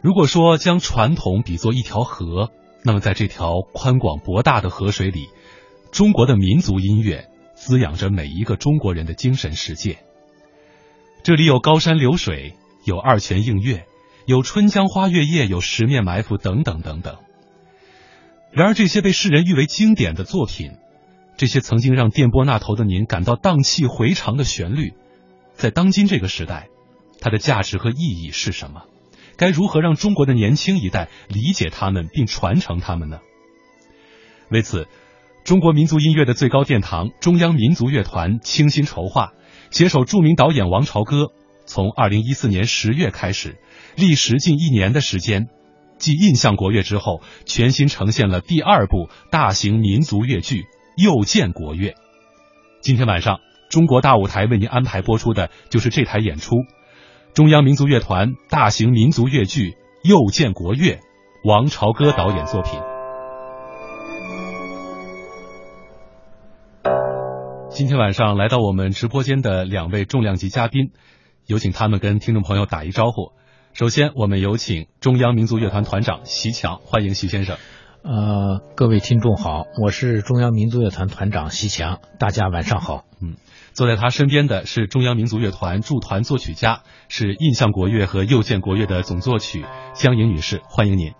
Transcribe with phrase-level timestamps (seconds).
[0.00, 2.50] 如果说将传统比作一条河，
[2.84, 5.28] 那么在这条宽广博大的河水里，
[5.90, 9.98] 中国的民族音乐滋养着每一个中国人的精神世界。
[11.24, 13.86] 这里有高山流水，有二泉映月，
[14.24, 17.16] 有春江花月夜，有十面埋伏，等等等等。
[18.52, 20.76] 然而，这些被世人誉为经典的作品，
[21.36, 24.94] 这些曾经让电波那头的您感到荡气回肠的旋律，
[25.54, 26.68] 在当今这个时代，
[27.20, 28.84] 它的价值和意义是什么？
[29.38, 33.20] 该如何让中国的年轻一代理解他们并传承他们呢？
[34.50, 34.88] 为此，
[35.44, 39.32] 中国民族音乐的最高殿堂中央民族乐团倾心筹划，
[39.70, 41.28] 携手著名导演王朝歌，
[41.66, 43.58] 从二零一四年十月开始，
[43.96, 45.46] 历时近一年的时间，
[45.98, 50.62] 继印象国乐之后，全新呈现了第二部大型民族乐剧
[50.96, 51.90] 《又见国乐》。
[52.82, 53.38] 今天晚上，
[53.70, 56.56] 中国大舞台为您安排播出的就是这台演出。
[57.34, 59.70] 中央民族乐团大型民族乐剧
[60.02, 60.94] 《又见国乐》，
[61.44, 62.80] 王朝歌导演作品。
[67.70, 70.90] 今天晚上来到我们直播间的两位重量级嘉宾，
[71.46, 73.32] 有请他们跟听众朋友打一招呼。
[73.72, 77.56] 首先，我们有请中央民族乐团团长席强，欢迎席先生。
[78.02, 83.04] 呃，各位听众好，我是中央民族乐团团长席强，大家晚上好。
[83.22, 83.36] 嗯。
[83.78, 91.12] 坐在他身边的是中央民族乐团驻团作曲家，是印象国乐和又见国乐的总作曲江莹女士，欢迎您。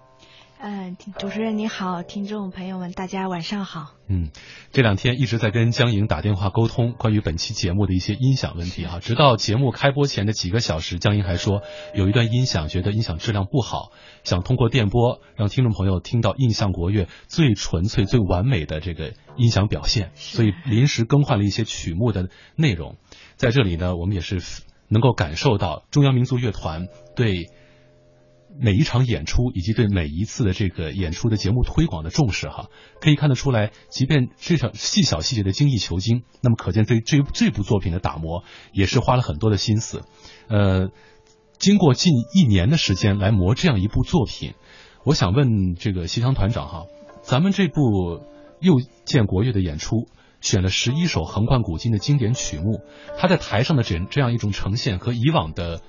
[0.60, 3.94] 嗯，主持人你好，听众朋友们大家晚上好。
[4.08, 4.30] 嗯，
[4.72, 11.62] 这两天一直在跟江莹打电话沟通关于本期节目的一些音响问题哈，直到节目开播前的几个小时，江莹还说
[11.94, 13.92] 有一段音响觉得音响质量不好，
[14.24, 22.96] 想通过电波让听众朋友听到印象国乐最纯粹、最完美的这个音响表现，所以临时更换了一些曲目的内容。
[23.36, 24.40] 在这里呢，我们也是
[24.88, 27.46] 能够感受到中央民族乐团对。
[28.60, 32.68] 每一场演出以及对每一次的这个演出的节目推广的重视，哈，
[33.00, 40.02] 可以看得出来，即便这场细小细节的精益求精，那么可见对这这部作品的打磨也是花了很多的心思。
[40.48, 40.88] 呃，
[41.58, 44.54] 经过近一年的时间来磨这样一部作品，
[45.04, 46.84] 我想问这个西昌团长哈，
[47.22, 48.22] 咱们这部
[48.60, 48.74] 又
[49.04, 50.08] 见国乐的演出，
[50.40, 52.80] 选了十一首横贯古今的经典曲目，
[53.18, 55.80] 它在台上的这这样一种呈现和以往的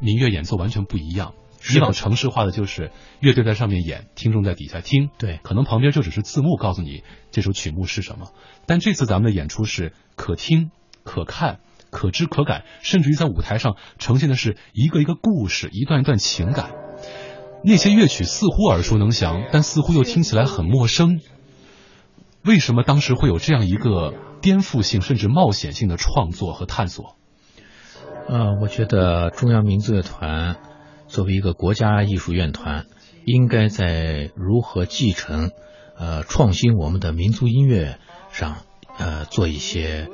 [0.00, 1.34] 民乐演奏完全不一样。
[1.70, 2.90] 以往城市化的就是
[3.20, 8.32] 乐队在上面演，听众在底下听，对，可能旁边就只是字幕告诉你这首曲目是什么。
[8.66, 10.70] 但这次咱们的演出是可听、
[11.04, 16.72] 可看、可知、可感，甚至于在舞台上呈现的是一个一个故事、一段一段情感。
[17.64, 21.20] 那些乐曲似乎耳熟能详，但似乎又听起来很陌生。
[22.44, 27.14] 为什么当时会有这样一个颠覆性甚至冒险性的创作和探索？
[28.28, 30.56] 呃，我觉得中央民族乐团。
[31.12, 32.86] 作为一个国家艺术院团，
[33.26, 35.50] 应该在如何继承、
[35.94, 37.98] 呃创新我们的民族音乐
[38.32, 38.62] 上，
[38.96, 40.08] 呃做一些，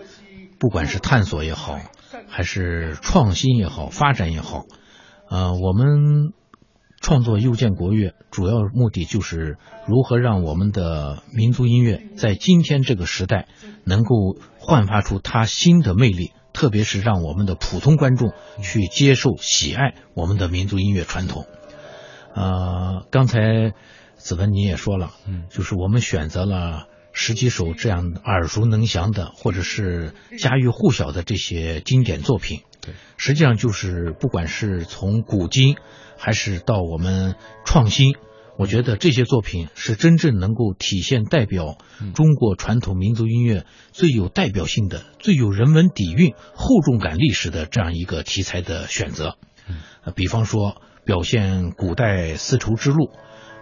[0.59, 1.79] 不管是探索也好，
[2.27, 4.65] 还是创新也好，发展也好，
[5.31, 6.33] 呃，我们
[7.01, 13.47] 创作又见国乐，主要目的就是如何让我们的民族音乐在今天这个时代，
[13.85, 16.33] 能够焕发出它新的魅力。
[16.59, 21.47] 特别是让我们的普通观众去接受、喜爱我们的民族音乐传统。
[22.35, 23.75] 呃，刚才
[24.17, 32.63] 子文你也说了，嗯，就是我们选择了十几首这样耳熟能详的，或者是家喻户晓的这些经典作品。
[32.81, 35.77] 对，实际上就是不管是从古今，
[36.17, 38.17] 还是到我们创新。
[38.59, 41.79] 我觉得这些作品是真正能够体现代表
[42.13, 49.37] 中国传统民族音乐最有代表性的、最有人文底蕴、厚重感历史的这样一个题材的选择。
[50.17, 53.13] 比方说表现古代丝绸之路，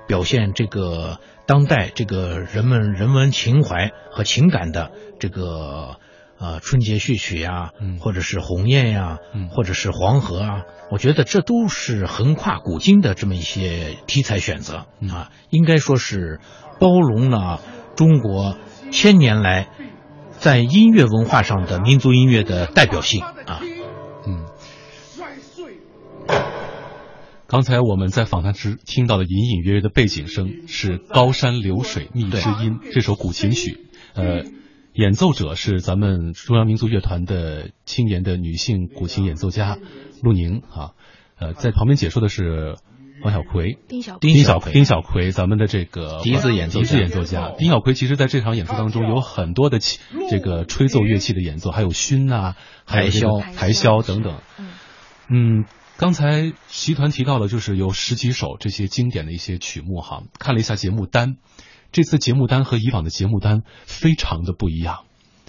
[0.08, 6.00] 表现这个当代这个人们人文情怀和情感的这个。
[6.38, 9.18] 呃，春节序曲呀，或者是鸿雁呀，
[9.50, 16.38] 或者是黄河啊，我觉得这都是横跨古今的这么一些题材选择啊，应该说是
[16.78, 17.62] 包容了
[17.94, 18.58] 中国
[18.90, 19.68] 千年来
[20.32, 23.62] 在音乐文化上的民族音乐的代表性啊。
[24.26, 24.44] 嗯，
[27.46, 33.78] 刚才我们在访谈时听到的隐隐约约的背景声是《高山流水觅知音》这首古琴曲，
[34.14, 34.44] 呃。
[34.96, 39.76] 演奏者是咱们中央民族乐团的青年的女性古琴演奏家
[40.22, 40.92] 陆宁啊，
[41.38, 42.76] 呃，在旁边解说的是
[43.22, 47.52] 王小葵、丁小丁小丁小葵，咱们的这个笛子演笛子演奏家。
[47.58, 49.80] 丁小葵，其实在这场演出当中有很多的
[50.30, 52.56] 这个吹奏乐器的演奏，还有埙啊，
[52.86, 54.02] 还有台箫、台箫。
[54.02, 54.38] 等等。
[55.28, 55.66] 嗯，
[55.98, 60.22] 刚才习团提到了，就是有十几首这些经典的一些曲目哈。
[60.38, 61.36] 看了一下节目单，
[61.96, 65.04] 这次节目单和以往的节目单非常的不一样。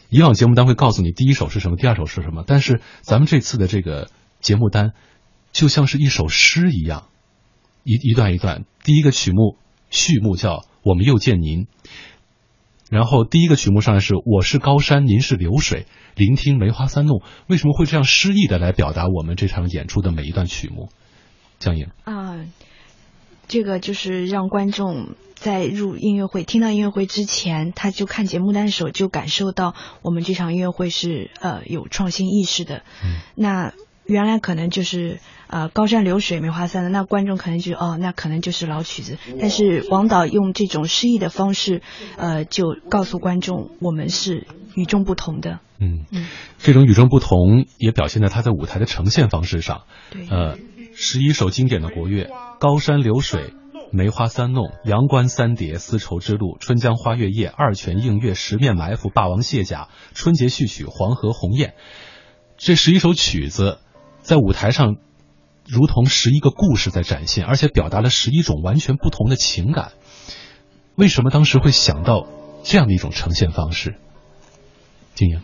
[0.08, 4.10] 以往节目单会告诉你第一首是什么，第二首是什么，但是咱们这次的这个
[4.40, 4.94] 节目单
[5.52, 7.10] 就像是一首诗一样，
[7.84, 8.64] 一一段一段。
[8.86, 9.58] 第一个曲目
[9.90, 11.66] 序幕叫《我们又见您》，
[12.90, 15.86] 然后第一个曲目上来是“我是高山，您是流水”。
[16.16, 20.88] 聆听梅花三弄，为什么会这样诗意的来表达我们这场演出的每一段曲目？
[21.60, 22.38] 江颖啊，
[23.48, 32.84] 这个就是让观众在入音乐会、听到音乐会之前，他就看节目单的时候就感受到我们这场音乐会是呃有创新意识的。
[33.04, 33.74] 嗯，那
[34.06, 39.18] 原来可能就是呃高山流水梅花三的，那观众可能就哦，那可能就是老曲子。
[39.40, 41.82] 但是王导用这种诗意的方式，
[42.18, 45.60] 呃，就告诉观众我们是与众不同的。
[45.80, 46.06] 嗯，
[46.58, 49.84] 这种与众不同也表现在他在舞台的呈现方式上。
[50.10, 50.58] 对，呃，
[51.00, 53.54] 十一首经典的国乐，高山流水、
[53.92, 61.76] 梅花三弄、阳关三叠、丝绸之路、春江花月夜、二泉映月、十面埋伏、霸王卸甲、春节序曲、黄河鸿雁，
[62.58, 63.78] 这十一首曲子
[64.22, 64.96] 在舞台上
[65.68, 69.92] 如同十一个故事在展现，而且表达了十一种完全不同的情感。
[70.96, 72.28] 为什么当时会想到
[72.64, 73.98] 这样的一种呈现方式？
[75.14, 75.40] 经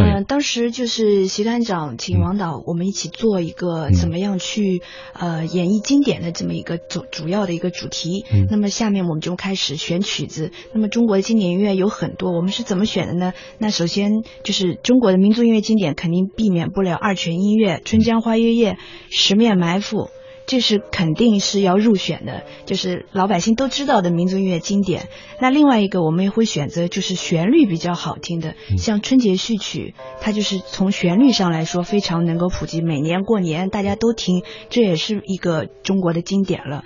[0.00, 0.06] 营。
[0.14, 8.24] 呃，当时就是习团长请王导，我们一起做一个怎么样去呃演绎经典的这么一个主主要的一个主题。
[8.50, 10.50] 那么下面我们就开始选曲子。
[10.72, 13.32] 那么中国的经典音乐有很多，我们是怎么选的呢？
[13.58, 18.78] 那首先就是中国的民族音乐经典，肯定避免不了二泉映月、春江花月夜、
[19.10, 20.08] 十面埋伏。
[20.52, 25.08] 这是肯定是要入选的，就是老百姓都知道的民族音乐经典。
[25.40, 36.84] 那另外一个，我们也会选择就是旋律比较好听的，像春节序曲，它就是从旋律上来说非常能够普及，每年过年大家都听，这也是一个中国的经典了。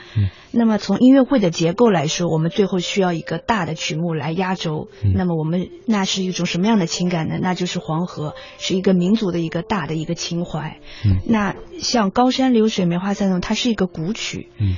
[0.52, 4.86] 那么从音乐会的结构来说，我们最后需要一个大的曲目来压轴。
[5.12, 7.36] 那么我们那是一种什么样的情感呢？
[7.42, 10.78] 那就是黄河，是一个民族的一个大的一个情怀。
[11.26, 14.48] 那像高山流水梅花三弄，它是一个古曲。
[14.60, 14.76] 嗯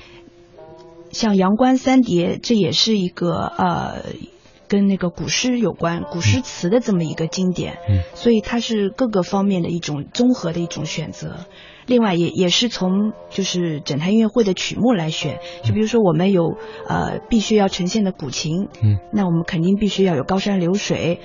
[1.11, 4.03] 像阳关三叠，这也是一个呃
[4.69, 7.79] 跟那个古诗有关、古诗词的这么一个经典。
[7.89, 11.47] 嗯所以它是各个方面的一种综合的一种选择。
[11.87, 21.21] 另外也也是从就是整台音乐会的曲目来选，就比如说我们有呃必须要呈现的古琴，嗯，那我们肯定必须要有高山流水，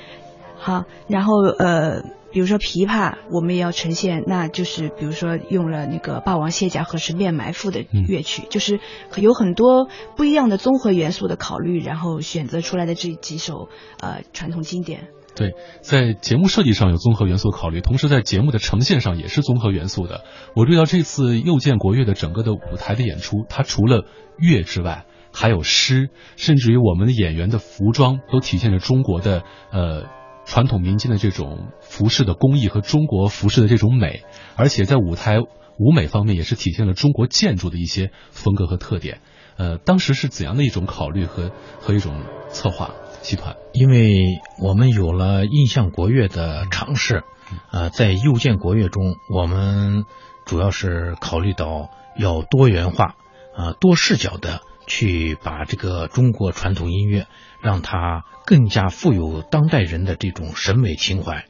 [0.55, 2.03] 好，然后呃
[2.33, 8.79] 比如说琵琶我们也要呈现，那就是比如说用了那个霸王卸甲和十面埋伏的乐曲，就是
[9.15, 9.87] 有很多
[10.17, 13.69] 不一样的综合元素的考虑，然后选择出来的这几首
[14.01, 15.07] 呃传统经典。
[15.35, 20.23] 对，在节目设计上有综合元素考虑，同时在节目的呈现上也是综合元素的。
[20.55, 24.05] 我注意到这次又见国乐的整个的舞台的演出，它除了
[24.37, 29.41] 乐之外，还有诗，甚至于我们的演员的服装都体现着中国的
[29.71, 30.03] 呃
[30.45, 34.23] 传统民间的这种服饰的工艺和中国服饰的这种美，
[34.55, 39.19] 而且在舞台舞美方面也是体现了中国建筑的一些风格和特点。
[39.55, 42.91] 呃，当时是怎样的一种考虑和和一种策划？
[43.21, 44.17] 集团，因为
[44.61, 47.23] 我们有了印象国乐的尝试，
[47.71, 50.03] 呃，在又见国乐中，我们
[50.45, 53.15] 主要是考虑到要多元化，
[53.55, 57.27] 啊，多视角的去把这个中国传统音乐
[57.61, 61.45] 让它更加富有当代人的这种审美情怀，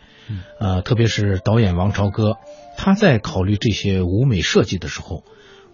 [0.59, 2.37] 呃，特别是导演王朝歌，
[2.77, 5.23] 他在考虑这些舞美设计的时候，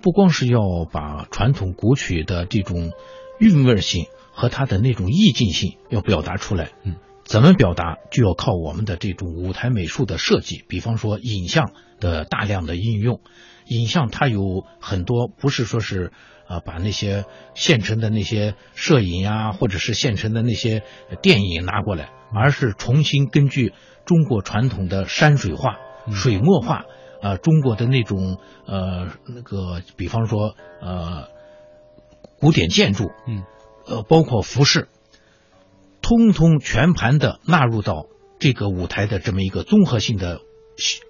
[0.02, 0.60] 不光是要
[0.92, 2.92] 把传统古曲的这种
[3.40, 4.06] 韵味性。
[4.32, 6.96] 和它的那种意境性要表达出来，嗯，
[7.26, 13.20] 怎么表达就要靠我们的这种舞台美术的设计，比方说影像的大量的应用，
[13.68, 16.14] 影像它有很多不是说是
[16.50, 20.84] 啊把那些现成的那些摄影呀，或者是现成的那些
[21.22, 23.72] 电影拿过来，而是重新根据
[24.06, 25.78] 中国传统的山水画、
[26.12, 26.84] 水墨画
[27.22, 31.30] 啊，中国的那种呃那个，比方说呃
[32.42, 33.44] 古典建筑，嗯。
[33.88, 34.88] 呃，包括服饰，
[36.00, 38.06] 通通全盘的纳入到
[38.38, 40.42] 这个舞台的这么一个综合性的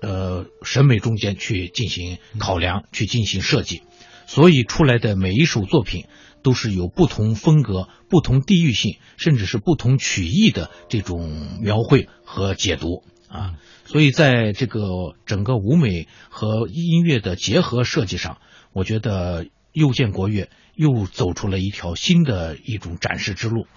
[0.02, 3.82] 呃审美中间去进行考量，去进行设计，
[4.30, 6.06] 所以出来的每一首作品
[6.44, 13.56] 都是有不同风格、不同地域性，甚至是不同曲艺的这种描绘和解读啊。
[13.86, 14.82] 所以在这个
[15.26, 18.38] 整个舞美和音乐的结合设计上，
[18.72, 20.50] 我觉得又见国乐。
[20.76, 23.68] 又走出了一条新的一种展示之路，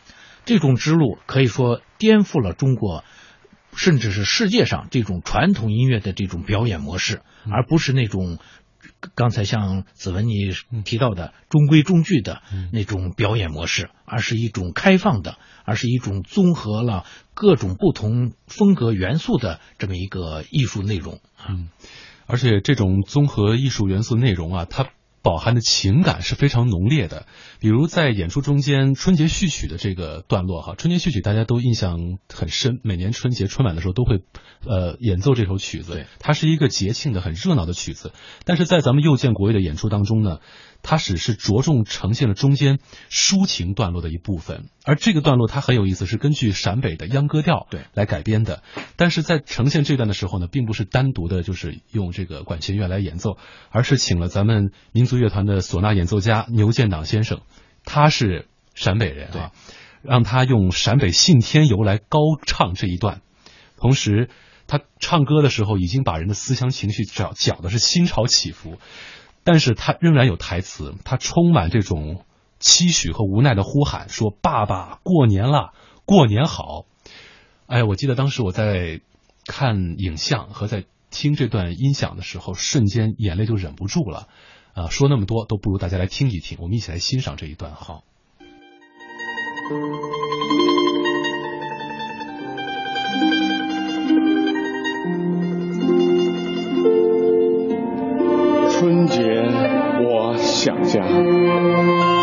[0.45, 3.03] 这种之路可以说颠覆了中国，
[3.75, 8.39] 甚至是世界上这种传统音乐的这种表演模式，而不是那种
[9.15, 10.53] 刚才像子文你
[10.85, 21.21] 提到的中规中矩的那种表演模式，而是一种开放的，而是一种综合了各种不同风格元素的这么一个艺术内容。
[21.49, 21.69] 嗯，
[22.27, 24.91] 而且这种综合艺术元素内容啊，它。
[25.23, 27.27] 饱含的情感是非常浓烈的，
[27.61, 34.23] 比如在演出中间春节序曲的这个段落哈，春节序曲大家都印象很深，每年春节春晚的时候都会
[34.67, 38.13] 呃演奏这首曲子，它是一个节庆的很热闹的曲子，
[38.45, 40.39] 但是在咱们又见国乐的演出当中呢。
[40.83, 48.63] 它只是着重呈现了中间抒情段落的一部分，而这个段落它很有意思，是根据陕北的秧歌调对来改编的。
[48.97, 53.39] 但是在呈现这段的时候呢，并不是单独的，就是用这个管弦乐来演奏，
[53.71, 57.43] 而是请了咱们民族乐团的唢呐演奏家牛建党先生，
[57.85, 59.53] 他是陕北人啊，
[60.03, 63.21] 让他用陕北信天游来高唱这一段，
[63.77, 64.31] 同时
[64.67, 68.79] 他唱歌的时候已经把人的思乡情绪搅搅的是心潮起伏。
[69.45, 72.25] 但是他仍然有台词，他充满这种
[72.59, 75.73] 期许和无奈的呼喊，说：“爸爸，过年了，
[76.05, 76.87] 过年好。”
[77.67, 79.01] 哎，我记得当时我在
[79.47, 84.29] 看影像和在听这段音响的时候，瞬间眼泪就忍不住了。
[84.75, 88.05] 啊，说那么多都不如大家来听一听，我们一起来欣赏这一段好。
[98.83, 99.23] 春节
[100.01, 101.01] 我想家，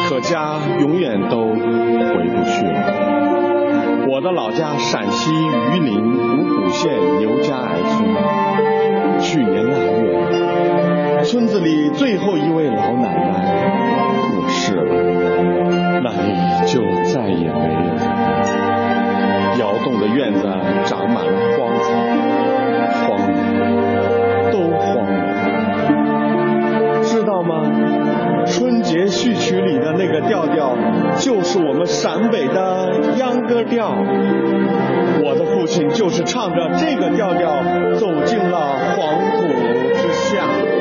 [0.09, 4.03] 可家永远都回不去了。
[4.09, 8.03] 我的老家陕西榆林五谷县刘家崖村，
[9.21, 13.55] 去年腊月，村子里最后一位老奶奶
[14.29, 14.93] 过世了，
[16.03, 16.33] 那里
[16.67, 18.03] 就再也没有了。
[19.57, 20.43] 窑洞的院子
[20.83, 21.87] 长满了荒草，
[28.99, 30.75] 连续曲里的那个调调，
[31.19, 33.95] 就是我们陕北的秧歌调。
[35.23, 37.63] 我的父亲就是唱着这个调调
[37.95, 39.47] 走进了黄土
[39.95, 40.78] 之下。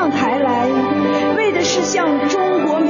[0.00, 0.66] 上台来，
[1.36, 2.80] 为的是向中国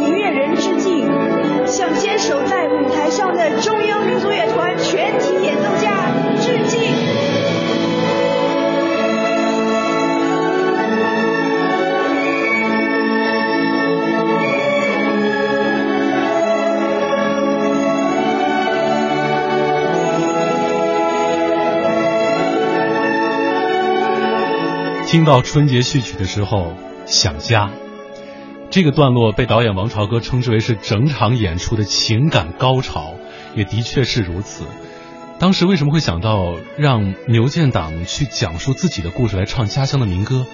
[25.10, 26.72] 听到春节序曲的时候，
[27.04, 27.72] 想家。
[28.70, 33.16] 这个段落被导演王朝歌称之为是整场演出的情感高潮，
[33.56, 34.62] 也的确是如此。
[35.40, 40.46] 当时为什么会想到让牛建党去讲述自己的故事来唱家乡的民歌？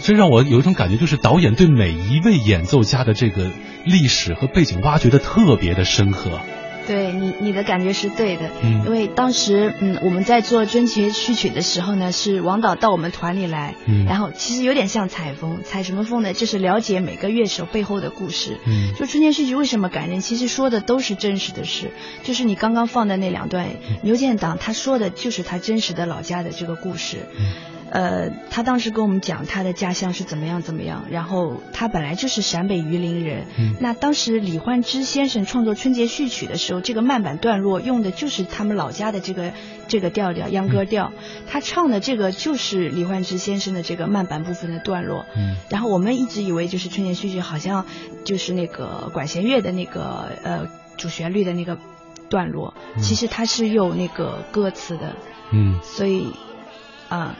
[0.00, 3.52] 这让我有一种感觉，就是导演对每一位演奏家的这个
[3.84, 6.40] 历史和背景挖掘的特别的深刻。
[6.86, 16.32] 对你，你的感觉是对的，嗯，因为当时，嗯，我们在做春节序曲的时候呢，是王导到我们团里来，嗯，然后其实有点像采风，采什么风呢？
[16.32, 20.20] 就是了解每个乐手背后的故事，嗯，就春节序曲为什么感人？
[20.20, 21.90] 其实说的都是真实的事，
[22.22, 23.68] 就是你刚刚放的那两段，
[24.02, 27.75] 牛建党他说的就是他真实的老家的这个故事，嗯。
[27.90, 33.46] 呃，他当时跟我们讲他的家乡是怎么样怎么样，然后他本来就是陕北榆林人。
[33.58, 33.76] 嗯。
[33.80, 39.52] 那当时李焕之先生创作春节序曲的时候，这个慢板段落用的就是他们老家的这个
[39.86, 41.12] 这个调调秧歌调，
[41.46, 45.24] 他唱的这个就是李焕之先生的这个慢板部分的段落。
[45.36, 45.56] 嗯。
[45.70, 47.86] 然后我们一直以为就是春节序曲好像
[48.24, 50.66] 就是那个管弦乐的那个呃
[50.96, 51.78] 主旋律的那个
[52.28, 55.14] 段落，其实它是有那个歌词的。
[55.52, 55.78] 嗯。
[55.82, 56.32] 所以，
[57.08, 57.36] 啊。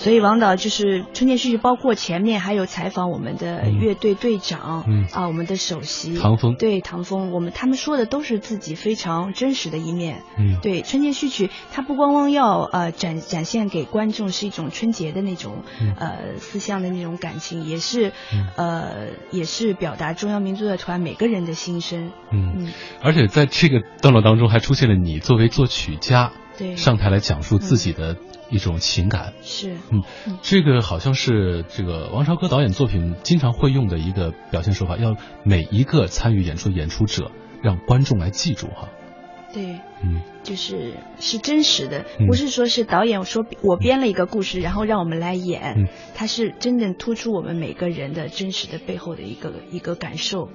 [0.00, 5.06] 所以王导就是春节序曲，包括前面还有采访我们的乐队队长，嗯。
[5.12, 6.16] 啊，我们的首席。
[6.16, 15.64] 唐风，对唐风，我们他们说的都是自己非常真实的一面，嗯，对春节序曲，它不光光要呃展展现给观众是一种春节的那种
[15.98, 18.12] 呃思乡的那种感情，也是
[18.56, 28.16] 呃也是表达中央民族乐团每个人的心声，嗯，而且在这个段落当中还出现了你作为作曲家，对，上台来讲述自己的。
[28.52, 30.02] 一种情感是，嗯，
[30.42, 37.30] 这个好像是这个王朝歌导演作品经常会用的一个表现手法，要每一个参与演出的演出者
[37.62, 38.88] 让观众来记住哈。
[39.52, 50.48] 对，嗯，就是是真实的，不是说是导演说我编了一个故事，然后让我们来演，他是真正突出我们每个人的真实的背后的一个一个感受。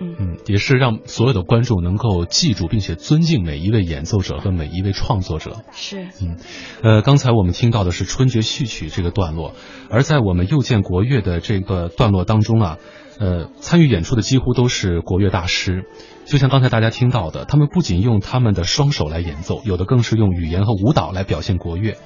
[0.00, 5.62] 嗯嗯，也是让所有的观众能够记住并且尊敬每一位演奏者和每一位创作者。
[5.72, 6.36] 是，嗯，
[6.82, 9.54] 呃，刚才我们听到的是春节序曲这个段落，
[9.90, 12.78] 而在我们又见国乐的这个段落当中啊，
[13.18, 15.84] 呃，参与演出的几乎都是国乐大师。
[16.30, 21.96] 就像刚才大家听到的，他们不仅用他们的双手来演奏，有的更是用语言和舞蹈来表现国乐。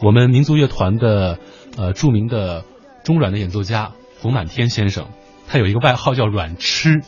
[0.00, 1.40] 我们民族乐团的
[1.76, 2.64] 呃著名的
[3.02, 5.08] 中阮的演奏家冯满天先生，
[5.48, 7.00] 他有一个外号叫“阮痴”。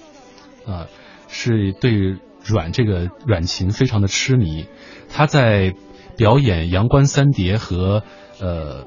[0.66, 0.88] 啊，
[1.28, 4.67] 是对阮这个阮琴非常的痴迷。
[5.08, 5.75] 他在
[6.17, 8.02] 表演《阳关三叠》和
[8.41, 8.82] 呃《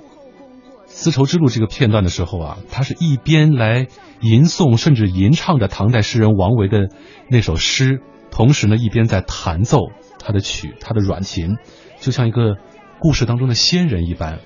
[0.87, 3.87] 丝绸之路》这个片段的时候啊，他是一边来
[4.21, 6.89] 吟诵甚至吟唱着唐代诗人王维的
[7.29, 8.01] 那首诗，
[8.31, 11.57] 同时呢一边在弹奏他的曲，他的阮琴，
[11.99, 12.57] 就像一个
[12.99, 14.39] 故事当中的仙人一般，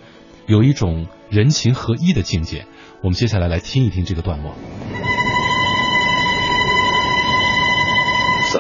[0.46, 2.66] 有一种人情合一的境界。
[3.02, 4.54] 我们接下来来听一听这个段落。
[8.52, 8.60] 在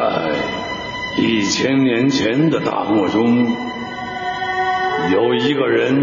[1.17, 3.43] 一千年前的大漠中，
[5.12, 5.93] 有一个人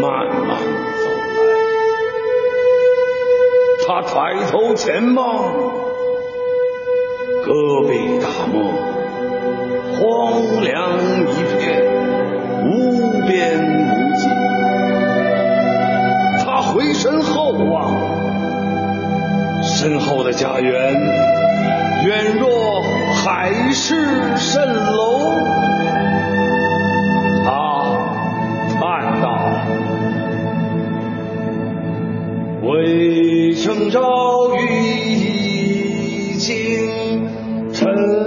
[0.00, 0.95] 慢慢。
[3.88, 5.52] 他抬头前望，
[7.44, 8.72] 戈壁大漠，
[9.94, 10.00] 荒
[10.60, 11.86] 凉一片，
[12.64, 12.66] 无
[13.28, 13.30] 边
[13.62, 14.22] 无际。
[16.44, 17.94] 他回身后望，
[19.62, 20.94] 身后的家园。
[22.04, 22.82] 远若
[23.14, 23.94] 海市
[24.36, 25.32] 蜃楼，
[27.44, 27.48] 他
[28.78, 29.26] 叹道
[32.62, 33.25] ：“渭
[33.66, 34.60] 城朝雨
[36.34, 38.26] 已倾城。”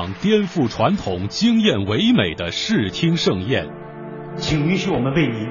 [0.00, 3.66] 场颠覆传统、惊艳唯美的视听盛宴。
[4.36, 5.46] 请允许我们为您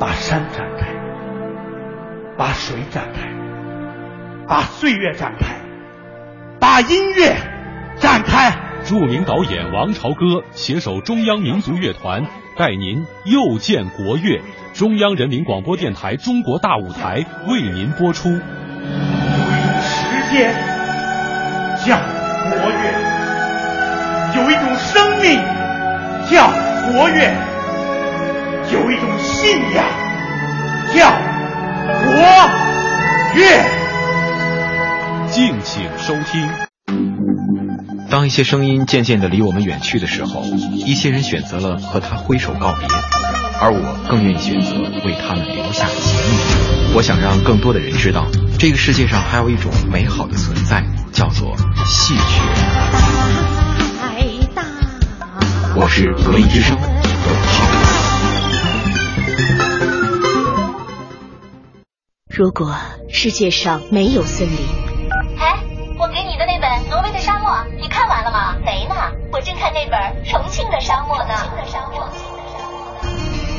[0.00, 0.94] 把山展开，
[2.38, 3.28] 把水展开，
[4.48, 5.56] 把岁月展开，
[6.58, 7.36] 把音乐
[7.98, 8.50] 展开。
[8.82, 12.24] 著名导演王朝歌携手中央民族乐团，
[12.56, 14.40] 带您又见国乐。
[14.72, 17.20] 中央人民广播电台《中国大舞台》
[17.52, 18.30] 为您播出。
[19.82, 20.54] 时间
[21.84, 22.15] 叫。
[22.76, 22.92] 活跃，
[24.36, 25.40] 有一种生命
[26.30, 26.48] 叫
[26.82, 27.34] 活跃，
[28.72, 29.84] 有一种信仰
[30.94, 31.10] 叫
[31.88, 32.04] 活
[33.34, 33.64] 跃。
[35.30, 36.48] 敬请收听。
[38.08, 42.86] 当一些声音渐渐的离我们远去的时候，一些人选择了和他挥手告别，
[43.60, 46.94] 而我更愿意选择为他们留下节目。
[46.94, 48.26] 我想让更多的人知道，
[48.58, 50.84] 这个世界上还有一种美好的存在，
[51.16, 52.42] 叫做戏曲。
[55.74, 57.64] 我是文艺之声董浩。
[62.28, 62.76] 如果
[63.08, 64.58] 世界上没有森林，
[65.38, 65.56] 哎，
[65.98, 67.48] 我给你的那本《挪威的沙漠》，
[67.80, 68.54] 你看完了吗？
[68.62, 68.94] 没呢，
[69.32, 71.32] 我正看那本《重庆的沙漠》呢。
[71.34, 72.06] 重庆的沙漠。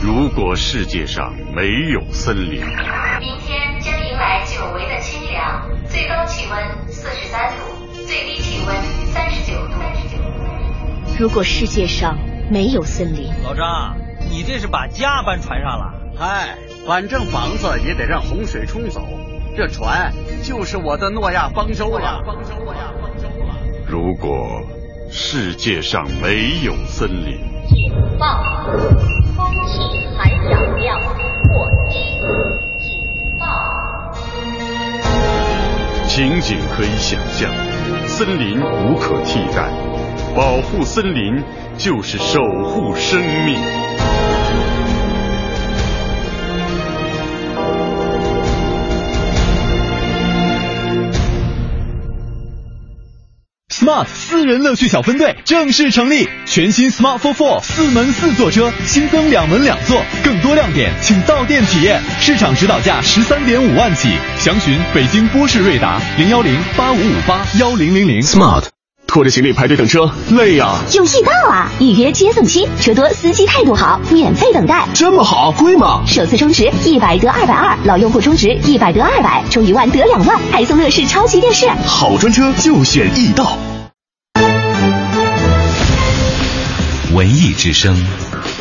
[0.03, 2.63] 如果世界上没有森林，
[3.19, 7.63] 明天将迎来久违的清凉，最高气温四十三度，
[8.05, 8.75] 最低气温
[9.13, 9.75] 三十九度。
[11.17, 12.17] 如果世界上
[12.51, 13.95] 没有森林，老张，
[14.29, 15.93] 你这是把家搬船上了？
[16.19, 19.07] 嗨，反正房子也得让洪水冲走，
[19.55, 20.11] 这船
[20.43, 22.21] 就是我的诺亚方舟了。
[22.25, 23.55] 方舟了，方舟了。
[23.87, 24.61] 如果
[25.09, 27.39] 世界上没有森林，
[27.69, 27.89] 警
[28.19, 28.43] 报，
[29.37, 29.79] 空气
[30.17, 31.65] 含氧量过
[36.17, 37.53] 仅仅可以想象，
[38.07, 39.69] 森林无可替代，
[40.35, 41.43] 保护森林。
[41.77, 43.55] 就是守护生命。
[53.87, 62.01] Smart 私人乐趣小分队正式成立，全新 Smart for Four 四门四座车新增两门两座，更多亮点请到店体验。
[62.19, 68.19] 市场指导价十三点五万起，详询北京波士瑞达零幺零八五五八幺零零零。
[68.21, 68.65] Smart。
[69.07, 70.75] 拖着行李排队等车，累呀！
[70.93, 74.85] 用易到啊，预约接送期，车多，司机态度好，免费等待。
[74.93, 76.03] 这么好，贵吗？
[76.05, 81.69] 首次充值一百得二百二，老用户充值一百得二百，充一万得两万，还送乐视超级电视。
[81.85, 83.57] 好专车就选易到。
[87.17, 87.95] 文艺之声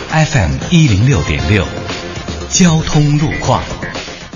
[0.09, 1.63] ，FM 一零六点六，
[2.49, 3.63] 交通路况。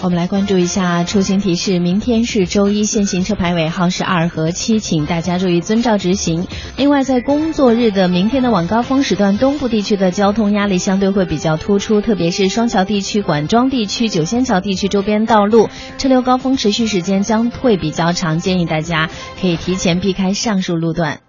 [0.03, 1.79] 我们来关注一下出行提示。
[1.79, 6.47] 明天是周一，限行车牌尾号是二和七，请大家注意遵照执行。
[6.77, 19.09] 另外，在工作日的明天的晚高峰时段，东部地区的交通压力相对会比较突出，特别是双桥地区、管庄地区、九仙桥地区周边道路车流高峰持续时间将会比较长，建议大家
[19.41, 21.21] 可以提前避开上述路段。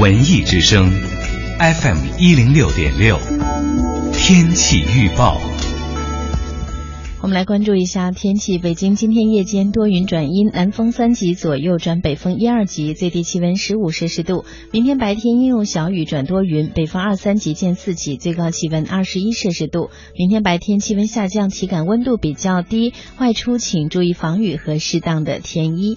[0.00, 0.90] 文艺之声
[1.60, 3.16] ，FM 一零六点六，
[4.12, 5.40] 天气预报。
[7.22, 8.58] 我们来关注一下天气。
[8.58, 14.44] 北京今天夜间多云转阴，南风三级左右转北风一二级，最低气温十五摄氏度。
[14.72, 19.90] 明天白天阴有小雨转多云，北风二三级见四级，最高气温二十一摄氏度。
[20.18, 25.96] 明天白天气温下降，体感温度比较低，外出请注意防雨和适当的添衣。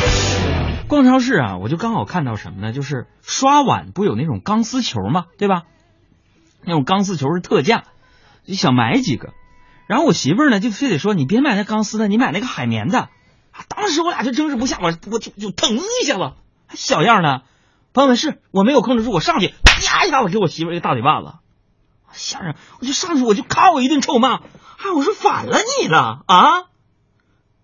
[0.91, 2.73] 逛超市啊，我就刚好看到什么呢？
[2.73, 5.27] 就是刷碗不有那种钢丝球吗？
[5.37, 5.63] 对吧？
[6.65, 7.85] 那种钢丝球是特价，
[8.45, 9.29] 就想买几个。
[9.87, 13.07] 然后我媳妇儿呢，就非得说你别买那钢丝的，你买那个海绵的。
[13.69, 16.33] 当时我俩就争执不下，我我就就腾一下子，
[16.67, 17.43] 还小样呢。
[17.93, 21.35] 朋友们，是我没有控制住，我上去啪一下子给我媳妇一个大嘴巴子。
[22.11, 22.57] 吓人！
[22.81, 26.63] 我就上去我就咔我一顿臭骂，哎，我说反了你了啊！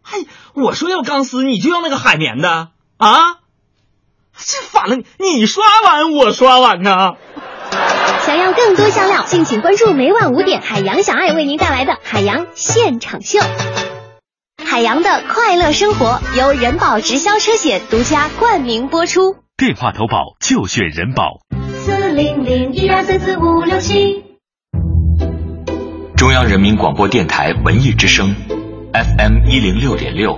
[0.01, 3.37] 还我说要钢丝，你就要那个海绵的啊？
[4.39, 5.03] 这反了你！
[5.19, 7.13] 你刷碗，我刷碗呢！
[8.25, 13.39] 想要更多香料，敬请关注每晚五点海洋小爱为您带来的海洋现场秀。
[14.63, 19.37] 海洋的快乐生活由人保直销车险独家冠名播出。
[19.57, 21.39] 电话投保就选人保。
[21.79, 24.23] 四零零一二三四五六七。
[26.15, 28.35] 中央人民广播电台文艺之声。
[28.93, 30.37] FM 一零六点六，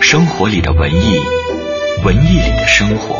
[0.00, 1.20] 生活里的文艺，
[2.04, 3.14] 文艺里的生活。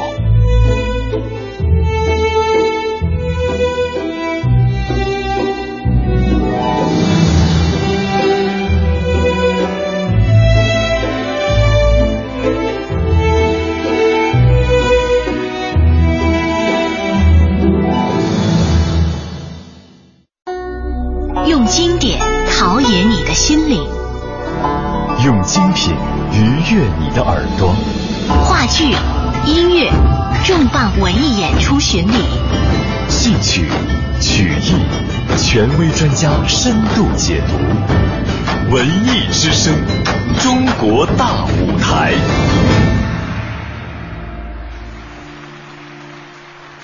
[21.47, 22.19] 用经典
[22.51, 24.03] 陶冶你的心灵。
[25.25, 25.95] 用精品
[26.33, 27.73] 愉悦你的耳朵，
[28.29, 28.95] 话剧、
[29.47, 29.91] 音乐、
[30.45, 32.25] 重磅文艺演出巡礼，
[33.09, 33.67] 戏曲、
[34.21, 39.75] 曲艺，权威专家深度解读，文艺之声，
[40.39, 42.13] 中国大舞台。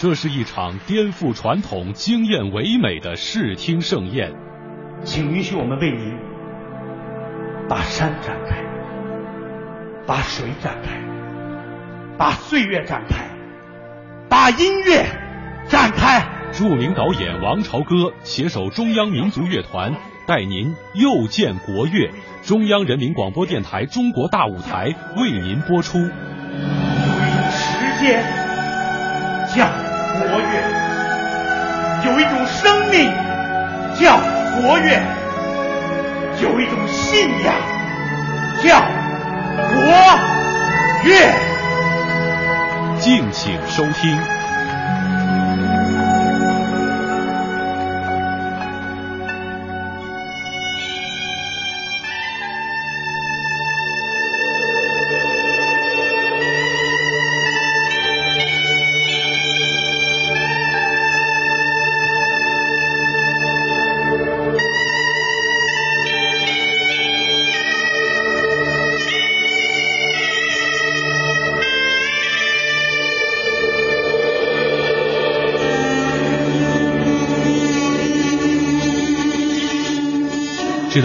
[0.00, 4.32] 这是一场颠覆传统、惊艳唯美的视听盛宴，
[5.04, 6.16] 请允许我们为您。
[7.68, 8.56] 把山展开，
[10.06, 10.90] 把水展开，
[12.18, 13.14] 把岁月展开，
[14.28, 15.06] 把音乐
[15.68, 16.20] 展开。
[16.50, 19.94] 著名导演王朝歌携手中央民族乐团，
[20.26, 22.10] 带您又见国乐。
[22.42, 25.98] 中央人民广播电台中国大舞台为您播出。
[25.98, 28.20] 有一种时间
[29.54, 29.68] 叫
[30.18, 30.52] 国乐，
[32.04, 33.08] 有一种生命
[33.94, 34.18] 叫
[34.60, 35.00] 国乐。
[36.42, 37.54] 有一种信仰
[38.62, 38.80] 叫
[39.74, 39.76] 国
[41.04, 41.47] 乐，
[43.00, 44.37] 敬请收听。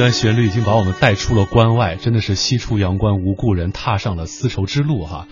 [0.04, 5.30] 段旋律已经把我们带出了关外，真的是西出阳关无故人，踏上了丝绸之路哈。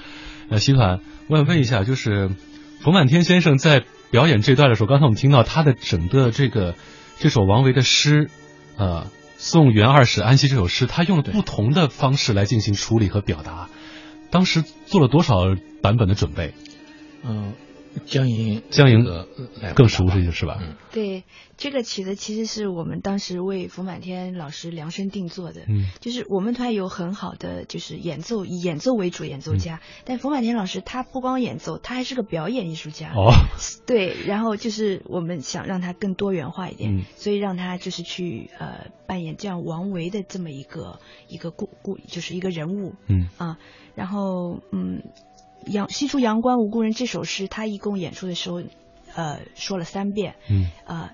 [0.47, 2.29] 那，西团，我想问一下，就是
[2.79, 6.75] 冯满天先生在表演这段的时候，刚才我们听到他的整个这个
[7.19, 8.29] 这首王维的诗，
[8.77, 13.67] 呃，送元二使安西这首诗，他用了不同的方式来进行处理和表达，
[14.29, 16.53] 当时做了多少版本的准备？
[17.25, 17.51] 嗯。
[18.05, 19.05] 江莹，江莹
[19.75, 20.57] 更熟悉是吧？
[20.61, 21.23] 嗯，对，
[21.57, 25.61] 这个曲子其实是我们当时为冯满天老师量身定做的。
[25.67, 33.11] 嗯，就是我们团有很好的就是演奏以演奏为主演奏家，但冯满天老师他不光演奏，他还是个表演艺术家。
[33.13, 33.33] 哦，
[33.85, 42.95] 对，然后就是我们想让他更多元化一点，所以让他就是去呃扮演这样王维的这么一个一个故故就是一个人物。
[43.07, 43.57] 嗯啊，
[43.95, 45.03] 然后嗯。
[45.65, 48.61] 阳西出阳关无故人这首诗，他一共演出的时候，
[49.15, 50.35] 呃，说了三遍。
[50.49, 50.69] 嗯。
[50.85, 51.11] 呃，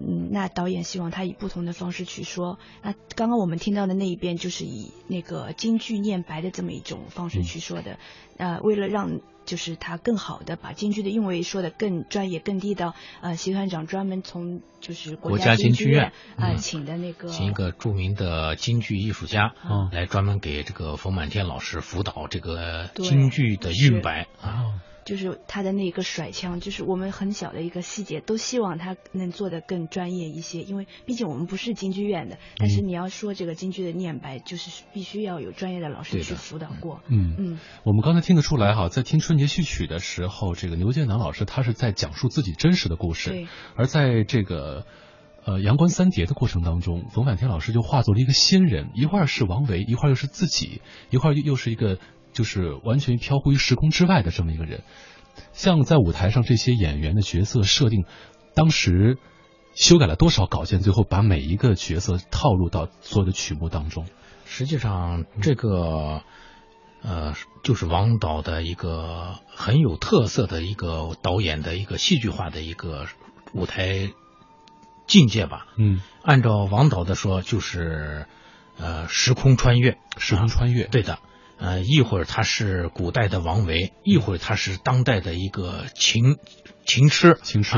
[0.00, 2.58] 嗯，那导演希望他以不同的方式去说。
[2.82, 7.98] 那刚刚我们听到的那一遍，就是以那个京剧念白的这么一种方式去说的。
[8.36, 24.26] 呃，为了让就是他更好的把京剧的韵味说的更专业、更地道，呃，习团长专门从就是国家京剧院啊请的那个请一个著名的京剧艺术家，嗯，来专门给这个冯满天老师辅导这个京剧的韵白。
[24.40, 24.80] 啊。
[25.04, 30.62] 就是他的那个甩枪，就是我们很小的一个细节，都希望他能做得更专业一些。
[30.62, 37.00] 因为毕竟我们不是京剧院的，但是你要说这个京剧的念白，就是必须要有专业的老师去辅导过。
[37.08, 43.48] 嗯嗯，我们刚才听得出来哈，在听春节序曲的时候，这个牛建南老师他是在讲述自己真实的故事，对。
[43.76, 44.86] 而在这个
[45.44, 51.98] 呃阳关三叠的过程当中，冯满天老师就化作了一个仙人，一会儿是王维，一会儿又是自己，一会儿又又是一个。
[52.32, 54.82] 就是完全飘忽于时空之外的这么一个人，
[55.52, 58.04] 像在舞台上这些演员的角色设定，
[58.54, 59.18] 当时
[59.74, 64.06] 修改了多少稿件，最后把每一个角色套路到所有的曲目当中。
[64.44, 66.22] 实际上，这个
[67.02, 73.06] 呃，就是王导的一个很有特色的一个导演的一个戏剧化的一个
[73.54, 74.10] 舞台
[75.06, 75.66] 境界吧。
[75.78, 78.26] 嗯，按照王导的说，就是
[78.78, 81.18] 呃，时空穿越，时空穿越，对的。
[81.58, 86.36] 呃，一会儿他是古代的王维，一会儿他是当代的一个琴
[86.84, 87.76] 琴痴，琴痴，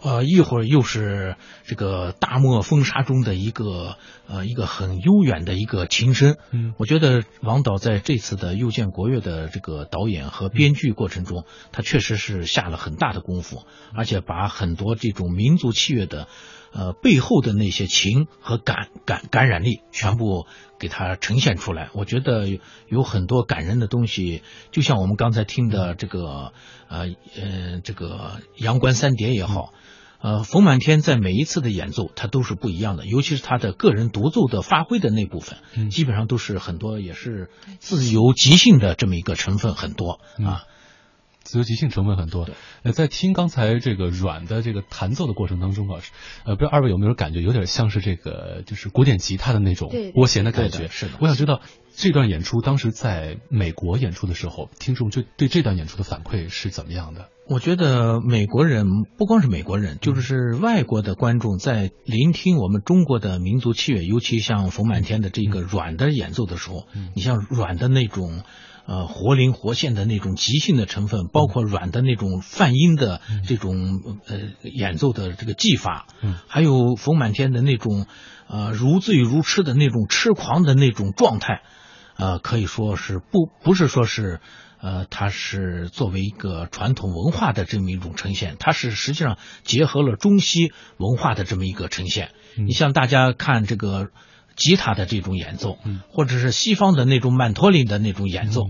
[0.00, 3.96] 呃，一会儿又是这个大漠风沙中的一个
[4.28, 6.36] 呃一个很悠远的一个琴声。
[6.52, 16.28] 嗯，我觉得王导在这次的又见国乐的这个导演和编剧过程中，他确实是下了很大的功夫，而且把很多这种民族器乐的。
[16.78, 20.46] 呃，背后的那些情和感感感染力全部
[20.78, 26.52] 给它呈现出来，我觉得有很多感人的东西，就像我们刚才听的这个
[26.88, 27.06] 呃
[27.40, 29.72] 呃这个阳关三叠也好，
[30.20, 40.64] 呃冯满天在每一次的演奏他都是不一样的，尤其是他的个人独奏的发挥的那部分，基本上都是很多也是自由即兴的这么一个成分很多啊。
[41.46, 42.48] 自由即兴成分很多。
[42.82, 46.00] 呃，在听刚才这个软的这个弹奏的过程当中啊，
[46.44, 50.88] 呃，不知道二位有没有感觉，有点像是这个就是古典吉他的那种拨弦的感觉。
[50.88, 51.12] 是的。
[51.20, 51.60] 我想知道
[51.94, 57.28] 这段演出当时在美国演出的时候，听众就对这段演出的反馈是怎么样的？
[57.48, 68.42] 我觉得美国人不光是美国人，就是外国的观众在聆听我们中国的民族器乐，尤其像冯满天的这个软的演奏的时候，你像软的那种。
[68.86, 78.06] 呃，活灵活现的那种即兴的成分，包括软的那种泛音的这种呃演奏的这个技法，嗯，还有冯满天的那种
[78.48, 81.62] 呃如醉如痴的那种痴狂的那种状态，
[82.16, 84.38] 呃，可以说是不不是说是
[84.80, 92.30] 呃，它是作为一个传统文化的这么一种呈现，它是实际上结合了中西文化的这么一个呈现。
[92.56, 94.10] 你像大家看这个。
[94.56, 98.62] 吉他的这种演奏，或者是西方的那种曼陀林的那种演奏，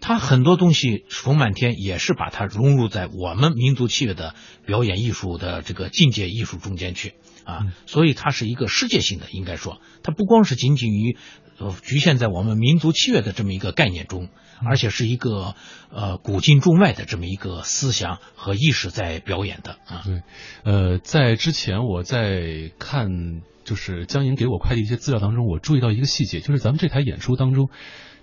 [0.00, 11.18] 它很多东西，冯满天也是把它融入在我们民族器乐的表演艺术的这个境界艺术中间去啊，所以它是一个世界性的，应该说，它不光是仅仅于
[11.58, 14.28] 呃局限在我们民族器乐的这么一个概念中，
[14.64, 15.56] 而且是一个
[15.90, 20.02] 呃古今中外的这么一个思想和意识在表演的啊。
[20.04, 20.22] 对，
[20.64, 23.42] 呃，在之前我在看。
[23.64, 27.70] 就是江莹给我快递一些资料当中，我注意到一个细节，就是咱们这台演出当中，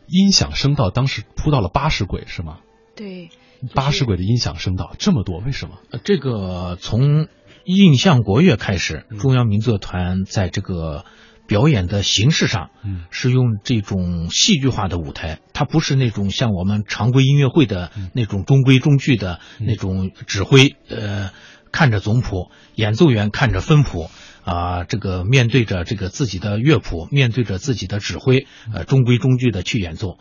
[0.07, 2.59] 音响声道当时铺到了八十轨，是吗？
[2.95, 3.29] 对，
[3.73, 5.79] 八十轨的音响声道这么多，为什么？
[6.03, 7.27] 这个从
[7.63, 11.05] 印象国乐开始，中央民族团在这个
[11.47, 21.31] 表演的形式上，嗯，是用这种戏剧化的舞台，它不是那种像我们常规音乐会的那种中规中矩的那种指挥，呃，
[21.71, 24.09] 看着总谱，演奏员看着分谱。
[24.43, 30.17] 啊，这个面对着这个自己的乐谱，面对着自己的指挥，呃，中规中矩的去演奏。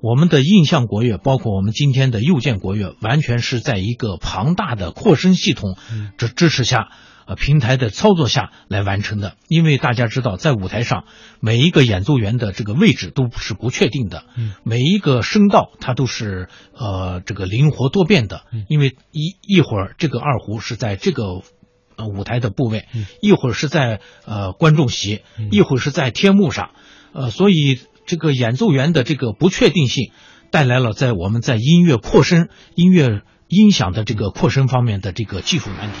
[0.00, 5.76] 我们的印象国乐，包括我们今天的右键国乐，完全是在一个庞大的扩声系统
[6.18, 6.90] 支支持下，
[7.26, 9.36] 呃，平台的操作下来完成的。
[9.48, 11.04] 因为大家知道，在舞台上，
[11.40, 14.24] 每一个演奏员的这个位置都是不确定的，
[14.64, 18.42] 每一个声道它都是呃这个灵活多变的。
[18.68, 21.22] 因为一一会儿这个二胡是在这个。
[21.96, 22.86] 呃，舞台的部位，
[23.20, 26.70] 一会儿是在呃观众席，一会儿是在天幕上，
[27.12, 30.12] 呃，所以这个演奏员的这个不确定性，
[30.50, 35.96] 带来了在我们在音乐扩声、音乐音响的这个扩声方面的这个技术难题。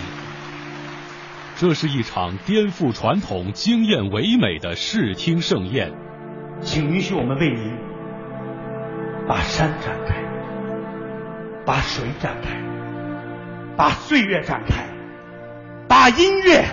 [1.56, 5.92] 这是一场颠覆传统、惊艳唯美的视听盛宴，
[6.60, 7.72] 请允许我们为您
[9.26, 10.22] 把山展开，
[11.64, 12.62] 把水展开，
[13.78, 14.95] 把岁月展开。
[16.06, 16.64] 把音乐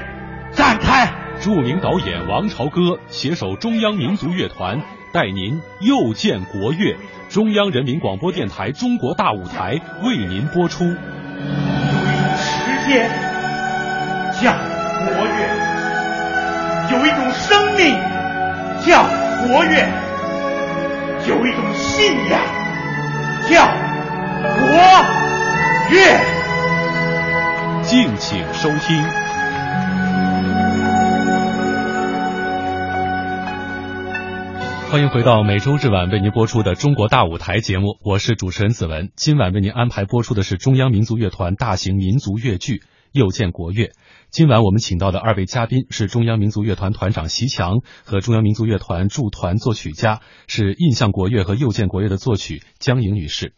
[0.51, 1.11] 展开。
[1.41, 4.79] 著名导演王朝歌携手中央民族乐团，
[5.11, 6.95] 带您又见国乐。
[7.29, 10.83] 中央人民广播电台《中国大舞台》为您播出。
[10.83, 13.09] 有一种时间
[14.39, 14.53] 叫
[15.01, 15.39] 国乐，
[16.91, 17.91] 有一种生命
[18.85, 19.01] 叫
[19.47, 19.89] 国乐，
[21.27, 22.39] 有一种信仰
[23.49, 23.65] 叫
[24.59, 24.67] 国
[25.89, 26.19] 乐。
[27.81, 29.22] 敬请收听。
[34.93, 39.11] 欢迎回到每周日晚为您播出的《中国大舞台》节目，我是主持人子文。
[39.15, 42.75] 今晚为您安排播出的是中央民族乐团大型民族乐剧
[43.11, 43.85] 《又见国乐》。
[44.29, 53.55] 今晚我们请到的二位嘉宾是中央民族乐团团长席强和中央民族乐团驻团作曲家，是印象国乐和又见国乐的作曲江莹女士。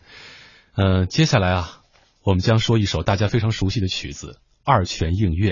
[0.73, 1.81] 呃，接下来啊，
[2.23, 4.27] 我们将说一首大家非常熟悉的曲子
[4.63, 5.51] 《二泉映月》。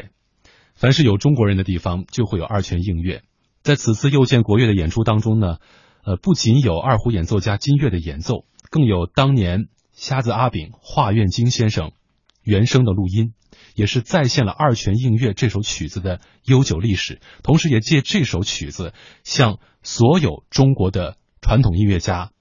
[0.75, 3.23] 凡是有中国人的地方，就会有二泉映月。
[3.63, 5.57] 在此次又见国乐的演出当中呢，
[6.03, 11.93] 呃，不仅有二胡演奏家金岳的演奏，更有当年瞎子阿炳、华苑京先生
[12.41, 13.33] 原声的录音，
[13.73, 18.93] 也是再现了《二泉映月》这首曲子的悠久历史，同时也借这首曲子
[19.23, 22.31] 向所有中国的传统音乐家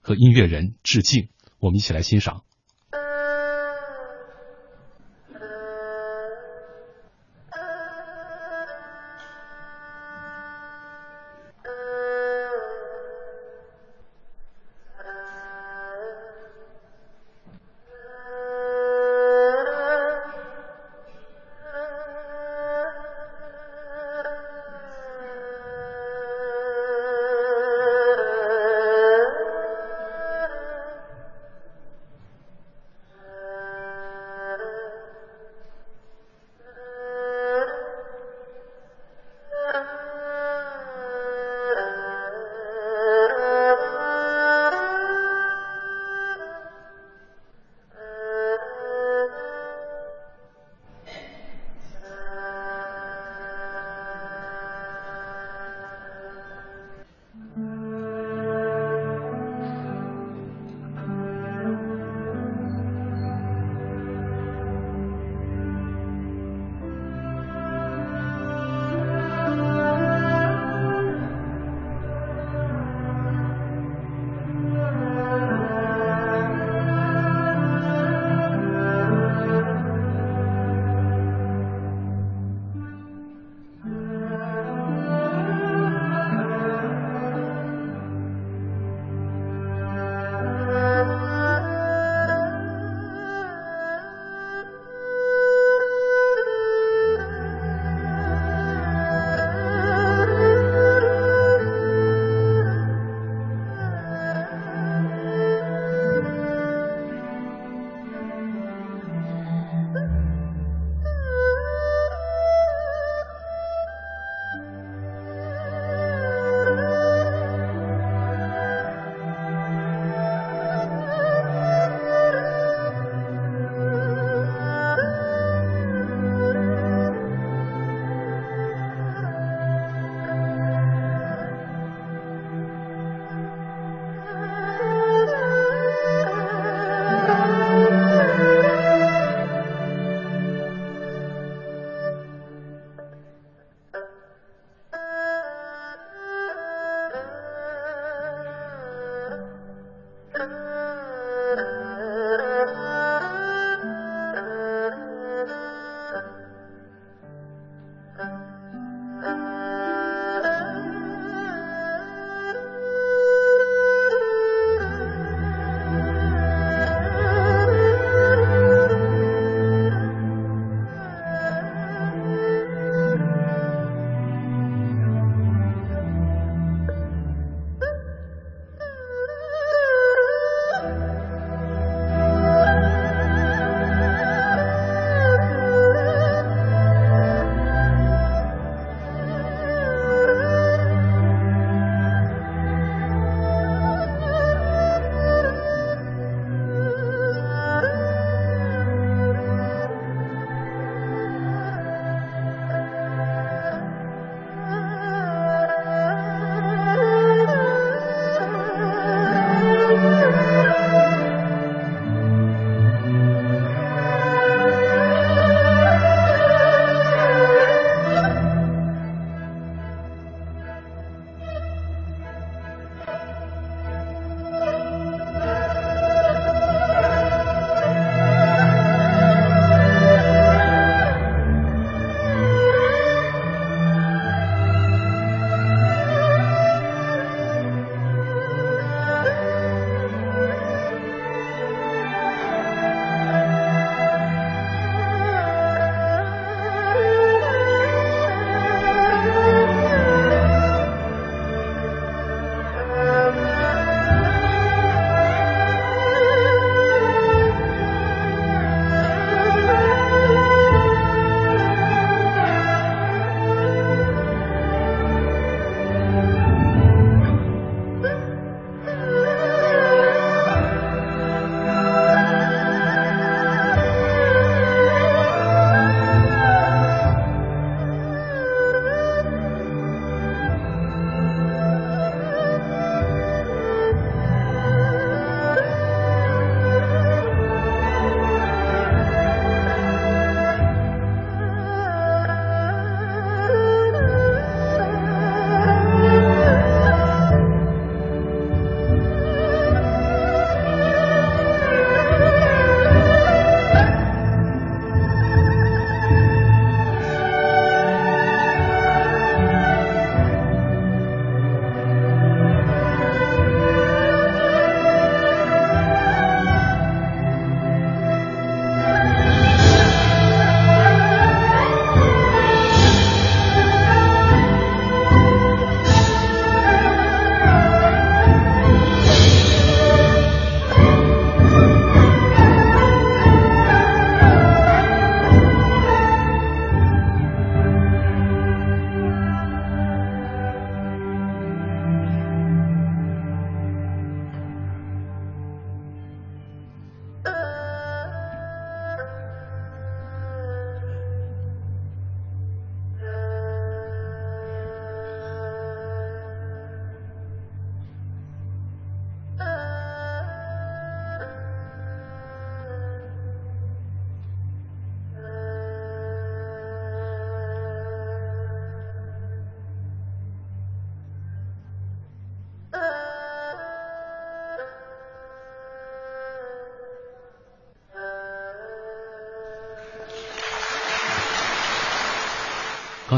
[0.00, 1.28] 和音乐人致敬。
[1.60, 2.42] 我们一起来欣赏。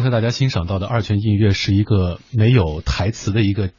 [0.05, 3.70] 才大家欣赏到的二泉映月是一个没有台词的一个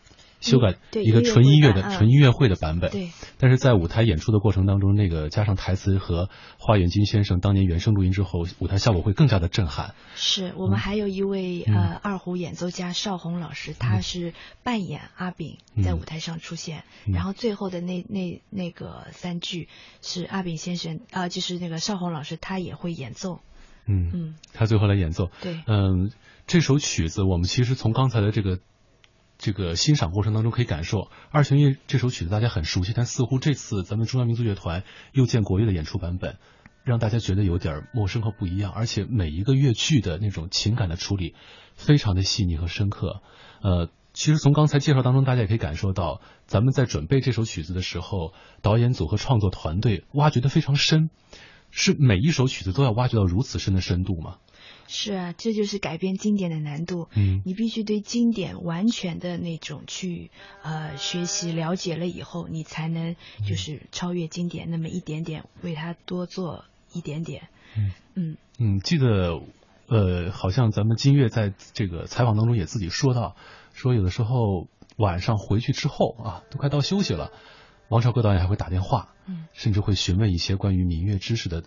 [0.41, 2.91] 修改，对一个纯音乐的纯音乐会的版本。
[2.91, 3.09] 对，
[3.39, 9.95] 但是在舞台演出的过程当中，那个加上台词和花远金先生当年原声录音之后，舞台效果会更加的震撼。
[10.13, 19.67] 是我们还有一位、嗯呃二胡演奏家邵红老师，他是扮演阿炳在嗯舞台上出现，嗯然后最后的那那那个三句
[20.03, 23.39] 是阿炳先生啊、呃就是那个邵红老师他也会演奏。
[23.87, 25.29] 嗯嗯，他最后来演奏。
[25.41, 26.11] 对嗯，
[26.47, 28.59] 这首曲子我们其实从刚才的这个
[29.37, 36.37] 这个欣赏过程当中可以感受，二泉映月这首曲子大家很熟悉，但似乎这次咱们中央民族乐团又见国乐的演出版本，
[36.83, 41.35] 让大家觉得有点陌生和不一样，而且每一个乐句的那种情感的处理
[41.75, 43.21] 非常的细腻和深刻。
[43.61, 51.09] 呃，其实从刚才介绍当中，大家也可以感受到，咱们在准备这首曲子的时候，导演组和创作团队挖掘的非常深。
[51.77, 54.37] 是每一首曲子都要挖掘到如此深的深度吗？
[54.87, 57.09] 是啊，这就是改编经典的难度。
[57.15, 60.31] 嗯你必须对经典完全的那种去
[60.63, 63.15] 呃学习了解了以后，你才能
[63.47, 66.63] 就是超越经典那么一点点，为它多做
[66.93, 67.49] 一点点。
[67.77, 69.41] 嗯嗯嗯，记得
[69.87, 73.35] 呃，好像咱们金月在这个采访当中也自己说到，
[73.73, 77.31] 说有的时候晚上回去之后啊，都快到休息了，
[77.89, 81.63] 王朝歌导演还会打电话，嗯，甚至会询问一些关于民乐知识的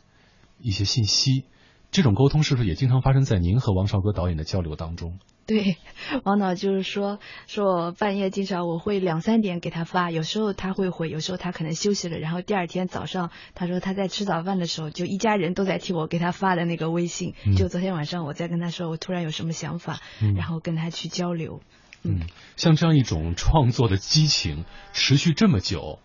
[0.60, 1.44] 一些信息。
[1.90, 5.18] 这种沟通是不是也经常发生在您和王少歌导演的交流当中？
[5.46, 5.78] 对，
[6.24, 17.32] 王导就是说，说我半夜经常我会两三点给他发，有时候他会回，有时候他可能休息了，然后第二天早上他说他在吃早饭的时候，就一家人都在替我给他发的那个微信。
[17.46, 21.62] 嗯就昨天晚上我在跟他说，我突然有什么想法，嗯然后跟他去交流。
[22.02, 25.98] 嗯，像这样一种创作的激情持续这么久，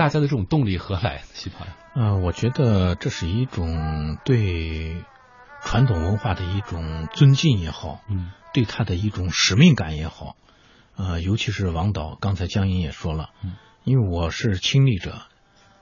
[0.00, 1.24] 大家的这种动力何来？
[1.94, 5.04] 嗯、我觉得这是一种对
[5.60, 10.36] 传统文化的一种尊敬也好，嗯，对他的一种使命感也好，
[10.96, 15.20] 呃，尤其是王导，刚才江莹也说了，嗯，因为我是亲历者，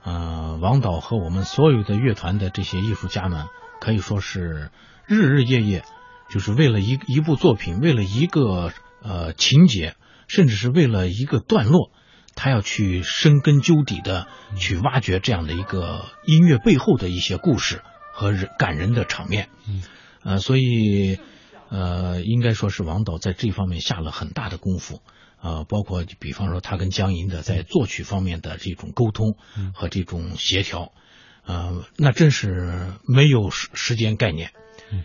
[0.03, 3.47] 呃，王导和我们所有的乐团的这些艺术家们，
[3.79, 4.69] 可以说是
[5.05, 5.85] 日日夜夜，
[6.29, 9.95] 就是为了一一部作品，为了一个呃情节，
[10.27, 11.91] 甚至是为了一个段落，
[12.39, 17.81] 他要去深根究底的去挖掘这样的一个音乐背后的一些故事
[18.13, 19.49] 和人感人的场面。
[19.67, 19.83] 嗯，
[20.23, 21.19] 呃，所以
[21.67, 25.01] 呃，应该说是王导在这方面下了很大的功夫。
[25.41, 29.35] 呃，包括比方说他跟江银的在作曲方面的这种沟通
[29.73, 30.93] 和这种协调，
[31.45, 34.51] 呃，那真是没有时时间概念。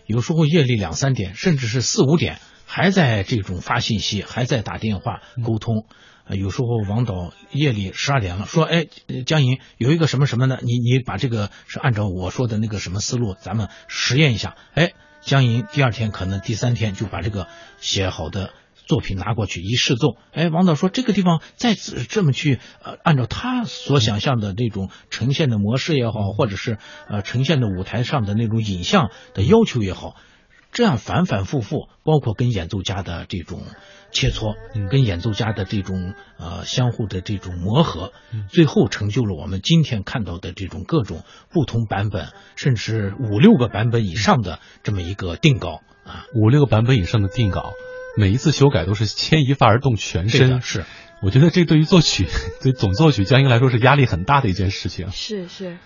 [0.07, 5.85] 有时候夜里两三点，甚至是四五点，还在这种发信息，还在打电话沟通。
[6.28, 8.86] 有时候王导夜里十二点了，说：“哎，
[9.26, 10.58] 江银有一个什么什么呢？
[10.62, 17.46] 你你把这个是按照我说的那个什么思路，咱们实验一下。”哎，江银第二天可能第三天就把这个
[17.78, 18.54] 写好的
[18.86, 22.58] 作品拿过去一试奏，哎，王导说这个地方再这么去，
[23.02, 30.16] 按照他所想象的这种呈现的模式也好，或者是呃呈现的舞台上的那种影像的要求也好，
[30.72, 33.62] 这样反反复复，包括跟演奏家的这种
[34.14, 34.54] 切磋，
[34.88, 38.12] 跟演奏家的这种呃相互的这种磨合，
[38.48, 47.72] 最后成就了我们今天看到的这种各种不同版本，甚至五六个版本以上的这么一个定稿啊，五六个版本以上的定稿，
[48.16, 50.62] 每一次修改都是牵一发而动全身。
[50.62, 50.84] 是，
[51.20, 52.26] 我觉得这对于作曲
[52.62, 55.10] 对总作曲江英来说是压力很大的一件事情。
[55.10, 55.78] 是是嗯，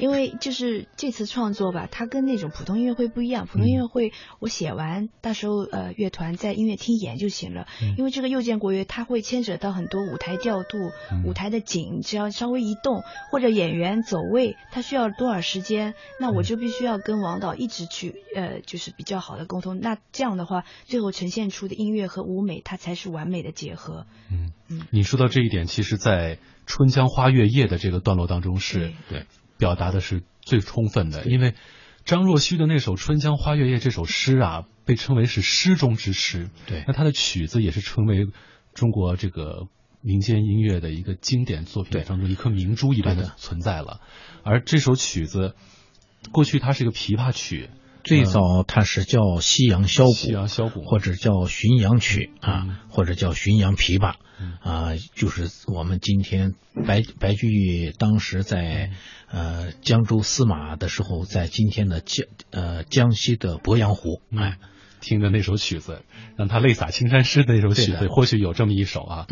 [0.00, 3.46] 因为就是这次创作吧，它跟那种普通音乐会不一样。
[3.46, 7.66] 普通音乐会我写完，到时候呃乐团在音乐厅演就行了。
[7.82, 10.78] 嗯因为这个右键国乐，它会牵扯到很多舞台调度、
[11.10, 19.78] 嗯舞台的景，只要稍微一动或者演员走位，它需要多少时间，那我就必须要跟王导一直去呃就是比较好的沟通。
[19.80, 24.06] 那这样的话，最后呈现出的音乐和舞美，它才是完美的结合。
[24.30, 24.52] 嗯
[24.90, 29.24] 你说到这一点，其实，在《春江花月夜》的这个段落当中是对
[29.58, 31.54] 表达的是最充分的，因为
[32.04, 36.50] 张若虚的那首《春江花月夜》这首诗啊，被称为是诗中之诗。
[36.66, 38.28] 对那他的曲子也是成为
[38.74, 39.66] 中国这个
[40.02, 44.00] 民间音乐的一个经典作品当中一颗明珠一般的存在了。
[44.44, 45.56] 而这首曲子，
[46.30, 47.70] 过去它是一个琵琶曲，
[48.06, 54.14] 最早它是叫西洋箫鼓，西洋箫鼓或者叫巡洋曲啊，或者叫巡洋琵琶
[54.60, 56.54] 啊，就是我们今天
[56.86, 58.92] 白白居易当时在
[59.28, 64.58] 呃江州司马的时候，在今天的江呃江西的鄱阳湖，哎，
[65.00, 66.02] 听的那首曲子，
[66.36, 69.26] 让他泪洒青山诗的那首曲子，或许有这么一首啊。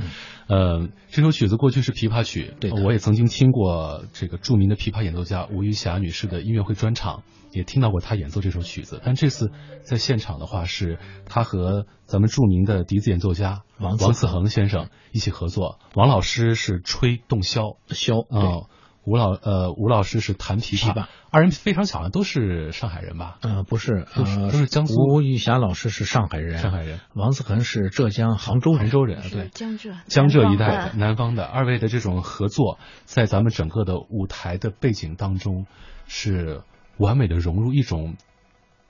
[0.49, 7.23] 呃，这首曲子过去是琵琶曲，对我也曾经听过这个著名的琵琶演奏家吴玉霞女士的音乐会专场，
[7.55, 9.01] 也听到过他演奏这首曲子。
[9.05, 9.51] 但这次
[9.83, 15.79] 在现场的话，是他和咱们著名的笛子演奏家王王嗣恒先生一起合作。
[15.95, 18.69] 王老师是吹洞箫，箫啊。
[19.07, 23.37] 吴老呃，吴老师是弹琵琶，二人非常巧，都是上海人吧？
[23.43, 24.95] 呃，不是，都是都是江苏。
[24.95, 27.01] 吴玉霞老师是上海人，上海人。
[27.13, 31.45] 王子恒是浙江杭州杭州人，对，江浙江浙一带南方的。
[31.45, 35.67] 二位的这种合作，在咱们整个的舞台的背景当中，
[36.07, 36.63] 是
[36.99, 38.17] 完美的融入一种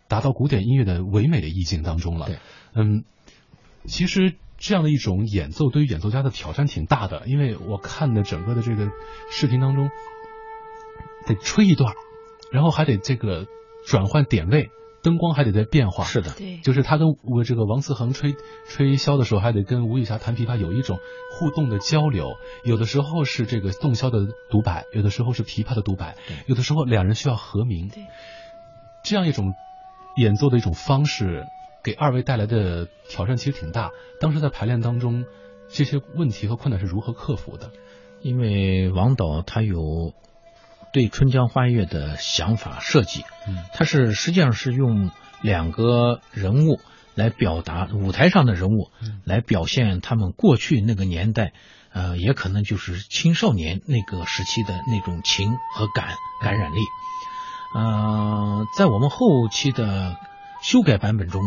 [0.09, 2.26] 达到古典音乐的唯美的意境当中了。
[2.26, 2.38] 对，
[2.74, 3.05] 嗯，
[3.86, 4.34] 其实。
[4.57, 8.88] 这样的一种演奏对于演奏家的挑战挺大的，因为我看的整个的这个
[9.30, 9.90] 视频当中，
[11.26, 11.92] 得吹一段，
[12.50, 13.46] 然后还得这个
[13.84, 14.70] 转换点位，
[15.05, 16.02] 灯光还得在变化。
[16.02, 18.34] 是的，对，就是他跟我这个王思恒吹
[18.66, 20.98] 吹箫的时候，还得跟吴玉霞弹琵琶有一种
[21.30, 22.36] 互动的交流。
[22.64, 27.88] 有的时候是这个洞箫的独白，有的时候是琵琶的独白，有的时候两人需要和鸣。
[27.88, 28.07] 对，
[29.05, 29.55] 这样一种
[30.16, 31.44] 演奏的一种方式。
[31.84, 33.90] 给二位带来的挑战其实挺大。
[34.18, 35.26] 当时在排练当中，
[35.68, 37.72] 这些问题和困难是如何克服的？
[38.22, 40.14] 因为王导他有
[40.95, 45.11] 对《春江花月》的想法设计，嗯，它是实际上是用
[45.42, 46.80] 两个人物
[47.16, 48.92] 来表达舞台上的人物，
[49.24, 51.53] 来表现他们过去那个年代，
[51.92, 56.78] 呃，也可能就是青少年那个时期的那种情和感感染力。
[57.74, 60.16] 呃，在我们后期的
[60.62, 61.42] 修改版本中。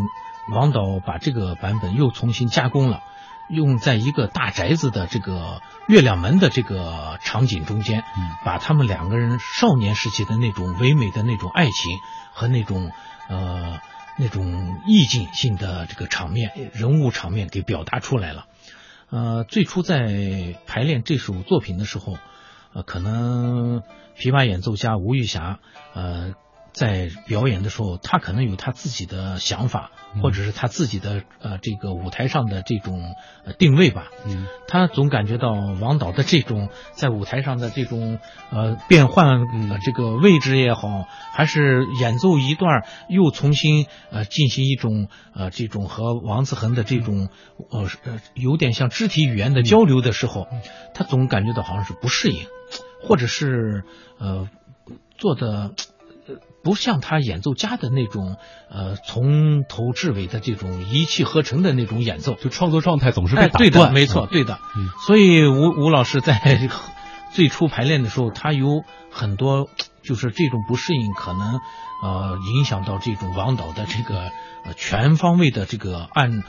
[0.50, 3.02] 王导把这个版本又重新加工了，
[3.48, 8.04] 用在一个大宅子的这个月亮门的这个场景中间，
[8.44, 11.98] 把他们两个人少年时期的那种唯美的那种爱情
[12.32, 12.92] 和那种
[13.28, 13.80] 呃
[14.18, 18.46] 那种意境性的这个场面人物场面给表达出来了。
[19.10, 22.18] 呃，最初在排练这首作品的时候，
[22.74, 23.80] 呃，可能
[24.16, 25.58] 琵琶演奏家吴玉霞，
[25.94, 26.34] 呃。
[26.78, 29.90] 在表演的时候，他可能有他自己的想法，
[30.22, 33.16] 或者是他自己的呃这个舞台上的这种
[33.58, 34.06] 定位吧。
[34.24, 35.50] 嗯，他总感觉到
[35.80, 38.20] 王导的这种在舞台上的这种
[38.52, 39.40] 呃变换
[39.84, 47.28] 这个位置也好，还是演奏一段又重新呃进行一种呃这种和王子恒的这种
[47.70, 50.46] 呃呃有点像肢体语言的交流的时候，
[50.94, 52.46] 他总感觉到好像是不适应，
[53.02, 53.82] 或者是
[54.20, 54.48] 呃
[55.16, 55.72] 做的。
[56.62, 58.36] 不像他演奏家的那种，
[58.70, 63.92] 呃，从头至尾的这种一气呵成的那种演奏，就创作状态总是被打断。
[63.92, 64.58] 没错，对的。
[64.76, 66.68] 嗯，所以吴吴老师在
[67.32, 69.68] 最初排练的时候，他有很多
[70.02, 71.60] 就是这种不适应，可能
[72.02, 74.30] 呃影响到这种王导的这个
[74.64, 76.42] 呃全方位的这个按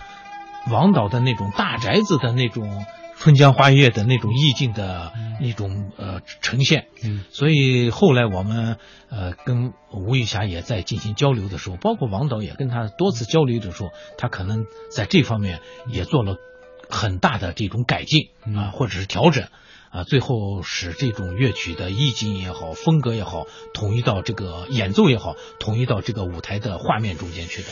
[0.72, 2.86] 王导的那种大宅子的那种。
[3.20, 5.12] 春江花月的那种意境的
[5.42, 8.78] 一种呃呈现，嗯，所以后来我们
[9.10, 15.60] 呃跟吴玉霞也在进行交流的时候，包括王导也跟他多次交流的时候，他可能在这方面
[15.90, 16.38] 也做了
[16.90, 19.50] 很大的这种改进啊，或者是调整
[19.90, 27.68] 啊，最后使这种乐曲的意境也好，风格也好，统一到这个演奏也好，统一到这个舞台的画面中间去的，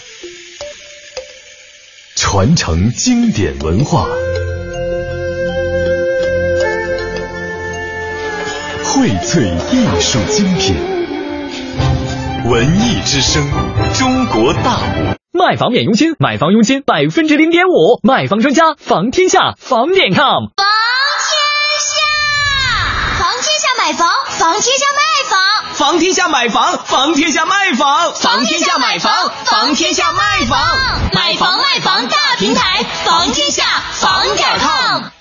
[2.17, 4.07] 传承经典文化。
[8.97, 10.75] 荟萃艺术精品，
[12.49, 13.47] 文艺之声，
[13.93, 15.13] 中国大舞。
[15.31, 20.49] 卖房免佣金，买房佣金百分之零点五，卖房专家房天下房点 com。
[20.49, 20.65] 房
[21.27, 21.37] 天
[21.85, 21.93] 下，
[23.19, 25.39] 房天下买房，房天下卖房，
[25.75, 30.59] 房天下买房，房天下卖房，房天下买房，房天下卖房，
[31.13, 35.16] 买房卖房大平台，房天下房点 com。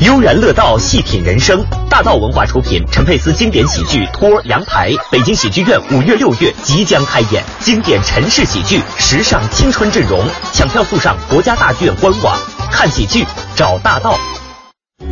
[0.00, 1.62] 悠然乐道，细品人生。
[1.90, 7.44] 大道文化出品，陈佩斯经典喜剧《托阳台》，北京喜剧院五月、六月即将开演。
[7.58, 10.18] 经典陈氏喜剧，时尚青春阵容，
[10.54, 12.34] 抢票速上国家大剧院官网。
[12.70, 14.18] 看喜剧，找大道。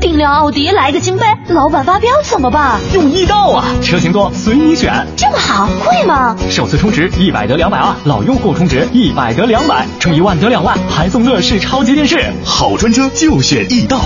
[0.01, 2.81] 订辆奥迪来个金杯，老板发飙怎么办？
[2.95, 5.07] 用易到啊，车型多随你选。
[5.19, 6.35] 这么好，贵吗？
[6.49, 12.33] 首次充值一百得两百二，老用户充值一百得两百，充一万得两万，还送乐视超级电视。
[12.43, 14.01] 好专车就选易到。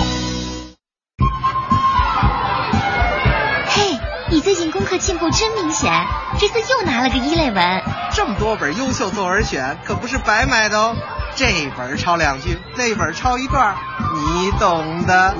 [4.99, 5.91] 进步真明显，
[6.39, 7.83] 这次又拿了个一类文。
[8.13, 10.95] 这么多本优秀作文选，可不是白买的哦。
[11.35, 11.47] 这
[11.77, 13.75] 本抄两句，那本抄一段，
[14.13, 15.35] 你懂的。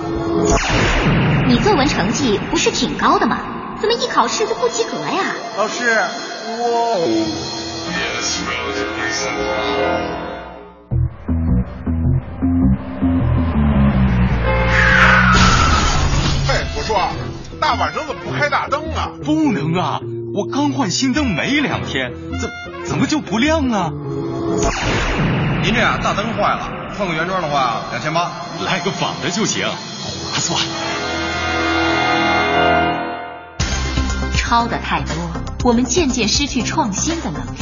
[1.48, 3.40] 你作文成绩不是挺高的吗？
[3.80, 5.24] 怎么一考试就不及格呀？
[5.58, 6.02] 老师，
[6.60, 6.98] 我。
[17.64, 19.12] 大晚上怎么不开大灯啊？
[19.24, 20.02] 不能啊！
[20.34, 22.50] 我刚换新灯没两天，怎
[22.86, 23.90] 怎么就不亮啊？
[25.64, 28.34] 您这样大灯坏了，换个原装的话两千八，
[28.66, 30.60] 来个仿的就行，划算。
[34.36, 35.16] 抄的太多，
[35.64, 37.60] 我们渐渐失去创新的能力；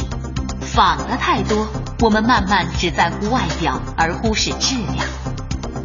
[0.62, 1.68] 仿的太多，
[2.00, 5.06] 我们慢慢只在乎外表而忽视质量。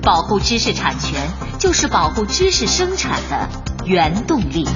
[0.02, 1.22] 保护知识产权，
[1.60, 3.48] 就是保护知识生产的
[3.88, 4.68] 原动力。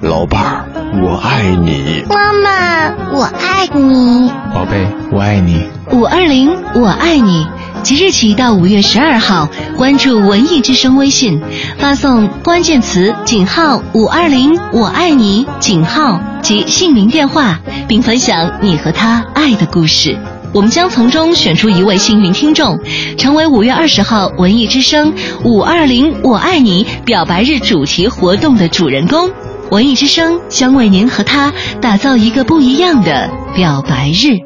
[0.00, 0.64] 老伴儿，
[1.02, 2.04] 我爱你。
[2.08, 4.30] 妈妈，我爱你。
[4.54, 5.68] 宝贝，我爱你。
[5.90, 7.44] 五二零，我爱你。
[7.82, 11.42] 即日起到五月十二号，关注文艺之声微信，
[11.78, 17.58] 发送关键词井号五二零我爱你井号及姓名电话，
[17.88, 20.16] 并分享你和他爱的故事。
[20.54, 22.78] 我们将从中选出一位幸运听众，
[23.18, 25.12] 成为五月二十号文艺之声
[25.44, 29.30] 五二零我爱你表白日主题活动的主人公。
[29.70, 34.38] 文艺之声将为您和他打造一个不一样的表白日。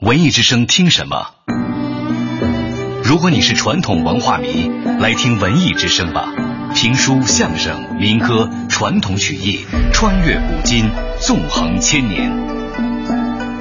[0.00, 1.28] 文艺之声听什么？
[3.02, 6.28] 如果你是传统文化迷，来听文艺之声吧。
[6.74, 9.60] 评书、相声、民歌、传统曲艺，
[9.92, 12.30] 穿越古今，纵横千年。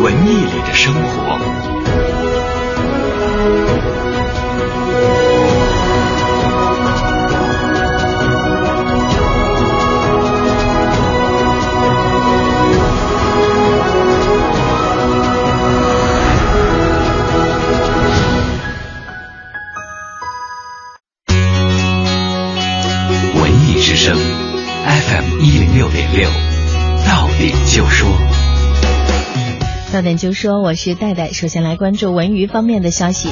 [0.00, 1.38] 文艺里的生活。
[23.34, 24.16] 文艺之声
[24.86, 26.30] ，FM 一零六点六，
[27.04, 28.08] 到点就说。
[29.90, 31.32] 到点就说，我是戴戴。
[31.32, 33.30] 首先来关注文娱方面的消息。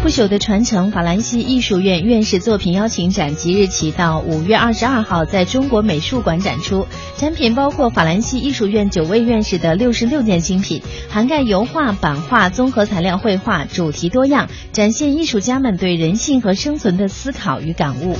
[0.00, 6.86] 不朽的传承法兰西艺术院院士作品邀请展即日起到五月二十二号在中国美术馆展出，
[7.16, 18.16] 展品包括法兰西艺术院九位院士的六十六件精品，涵盖油画、版画、综合材料绘画，主题多样，展现艺术家们对人性和生存的思考与感悟。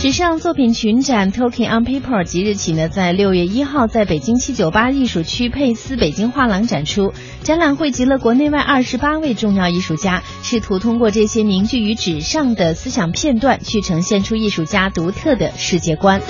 [0.00, 7.12] 纸上作品群展 Talking on Paper 即日起呢，在六月一号在北京七九八艺术区佩斯北京画廊展出。
[7.42, 16.20] 展览汇集了国内外二十八位重要艺术家，试图通过这些凝聚于纸上的思想片段，去呈现出艺术家独特的世界观。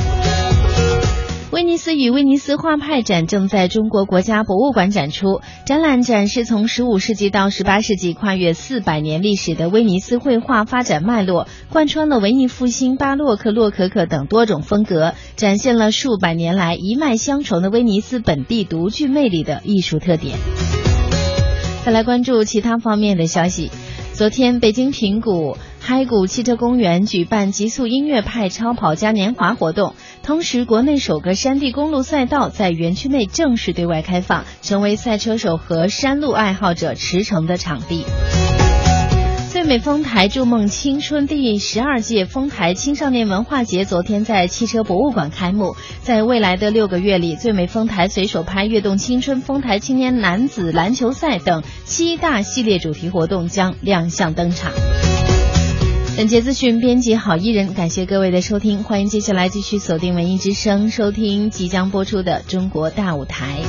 [1.51, 20.36] 威尼斯与威尼斯画派展正在中国国家博物馆展出，展览展示从十五世纪到十八世纪跨越四百年历史的威尼斯绘画发展脉络，贯穿了文艺复兴、巴洛克、洛可可等多种风格，展现了数百年来一脉相承的威尼斯本地独具魅力的艺术特点。
[21.82, 23.70] 再来关注其他方面的消息。
[24.12, 25.57] 昨天，北京平谷
[25.89, 38.05] 开谷汽车公园举办极速音乐派超跑嘉年华活动，同时，国内首个山地公路赛道在园区内正式对外开放，成为赛车手和山路爱好者驰骋的场地。
[39.51, 45.74] 最美丰台筑梦青春第十二届丰台青少年文化节昨天在汽车博物馆开幕。
[46.03, 54.70] 在未来的六个月里，最美丰台随手拍跃动青春丰台青年男子篮球赛等七大系列主题活动将亮相登场。
[56.19, 63.61] 本节资讯编辑郝一人，感谢各位的收听，欢迎接下来继续锁定文艺之声，收听即将播出的《中国大舞台》。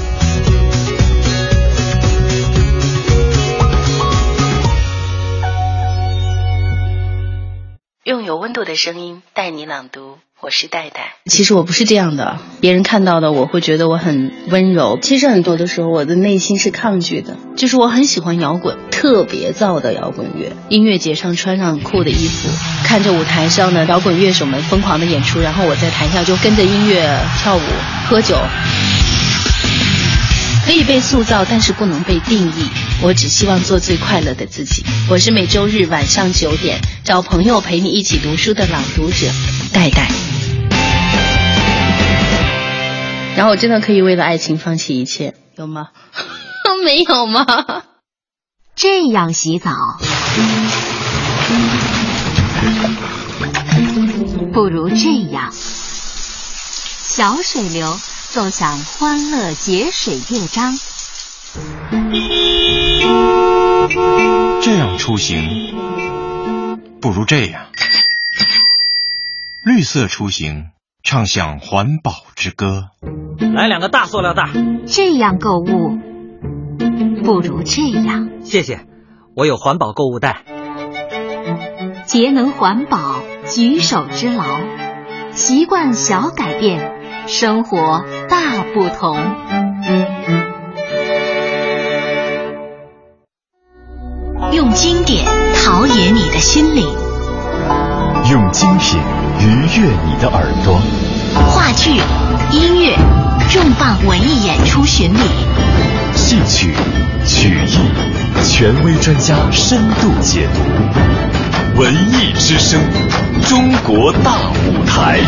[8.04, 11.16] 用有温度的声音带你朗读，我是戴戴。
[11.26, 14.98] 其实我不是这样的，别人看到的我会觉得我很温柔。
[15.02, 17.36] 其实很多的时候，我的内心是抗拒的。
[17.58, 20.54] 就是我很喜欢摇滚，特别燥的摇滚乐。
[20.70, 22.50] 音乐节上穿上酷的衣服，
[22.86, 27.62] 看着舞台上的摇滚乐手们疯狂的演出，然后我在台下就跟着音乐跳舞、
[28.08, 28.38] 喝酒。
[30.70, 32.70] 可以被塑造，但是不能被定义。
[33.01, 34.86] 我只希望做最快乐的自己。
[35.09, 39.26] 我是每周日晚上九点找朋友陪你一起读书的朗读者
[39.74, 40.07] 戴戴。
[43.36, 45.88] 然后我真的可以为了爱情放弃一切，有吗？
[46.86, 47.47] 没有吗？
[48.76, 49.72] 这样洗澡。
[54.53, 57.99] 不如这样，小水流
[58.32, 60.75] 奏响欢乐节水乐章。
[64.61, 65.73] 这样出行，
[67.01, 67.65] 不如这样，
[69.65, 70.67] 绿色出行，
[71.03, 72.89] 唱响环保之歌。
[73.55, 74.47] 来两个大塑料袋。
[74.86, 75.97] 这样购物，
[77.23, 78.30] 不如这样。
[78.43, 78.86] 谢谢，
[79.36, 80.43] 我有环保购物袋。
[82.05, 84.59] 节能环保，举手之劳，
[85.32, 86.99] 习惯小改变，
[87.32, 89.15] 生活大不同。
[94.51, 96.88] 用经典陶冶你的心灵，
[98.32, 98.99] 用精品
[99.41, 99.45] 愉
[99.80, 100.82] 悦你的耳朵。
[101.51, 101.91] 话剧、
[102.51, 102.97] 音乐、
[103.47, 105.19] 重磅文艺演出巡礼，
[106.15, 106.73] 戏曲、
[107.27, 111.80] 曲艺，权威专家深度解读。
[111.80, 112.82] 文艺之声，
[113.47, 114.34] 中国大
[114.65, 115.19] 舞台。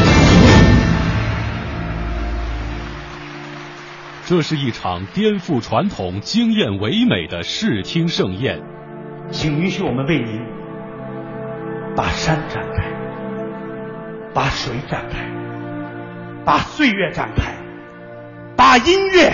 [4.32, 8.61] 这是一场颠覆传统、惊艳唯美的视听盛宴。
[9.29, 10.39] 请允许我们为您
[11.97, 12.86] 把山展开，
[14.34, 15.19] 把水展开，
[16.45, 17.51] 把岁月展开，
[18.55, 19.34] 把音乐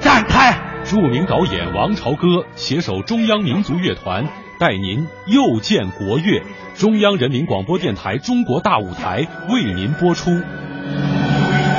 [0.00, 0.52] 展开。
[0.84, 4.26] 著名导演王朝歌携手中央民族乐团，
[4.60, 6.42] 带您又见国乐。
[6.74, 9.22] 中央人民广播电台《中国大舞台》
[9.54, 10.30] 为您播出。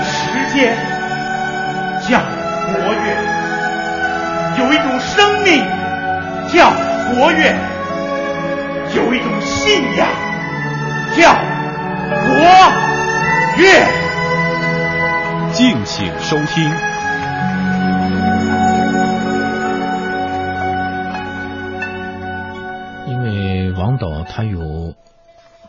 [0.01, 0.75] 时间
[2.09, 2.36] 叫活跃，
[4.67, 5.63] 有一种生命
[6.49, 7.55] 叫活跃，
[8.97, 10.09] 有一种信仰
[11.15, 11.31] 叫
[12.11, 12.35] 活
[13.57, 13.87] 跃。
[15.53, 16.69] 敬请收听。
[23.07, 24.95] 因为王导他有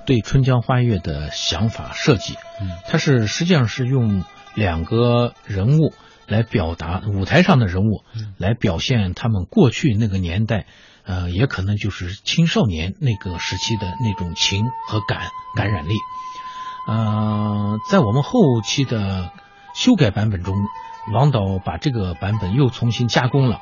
[0.07, 4.25] 对春江花月的想法设计，嗯，他是实际上是用
[4.57, 5.93] 两个人物
[6.29, 8.05] 来表达舞台上的人物，
[8.37, 10.67] 来表现他们过去那个年代，
[11.05, 15.95] 呃，也可能就是青少年那个时期的那种情和感感染力。
[16.87, 19.33] 呃，在我们后期的
[19.75, 20.55] 修改版本中，
[21.13, 23.61] 王导把这个版本又重新加工了。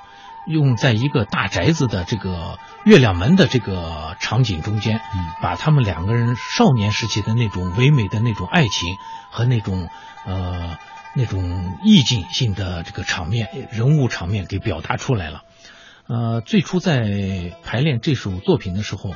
[0.48, 5.00] 用在一个大宅子的这个月亮门的这个场景中间，
[5.42, 8.96] 把他们两个人少年时期的那种唯美的那种爱情
[9.32, 9.88] 和那种
[10.24, 10.78] 呃
[11.16, 15.42] 那种意境性的这个场面人物场面给表达出来了。
[16.06, 19.14] 呃，最初在排练这首作品的时候，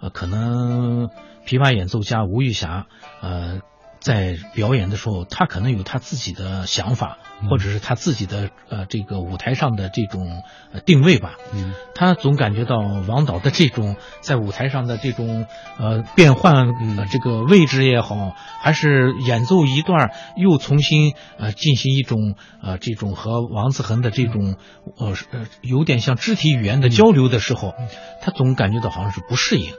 [0.00, 1.08] 呃，可能
[1.46, 2.86] 琵琶演奏家吴玉霞，
[3.22, 3.60] 呃。
[4.06, 7.18] 在表演的时候，他可能有他自己的想法，
[7.50, 11.34] 或者是他自己的呃这个舞台上的这种呃定位吧。
[11.52, 12.76] 嗯，他总感觉到
[13.08, 15.46] 王导的这种在舞台上的这种
[15.80, 16.68] 呃变换
[17.10, 24.54] 这个位置也好，还是演奏一段又重新呃进行一种呃这种和王子恒的这种
[24.98, 27.74] 呃呃有点像肢体语言的交流的时候，
[28.22, 29.72] 他总感觉到好像是不适应，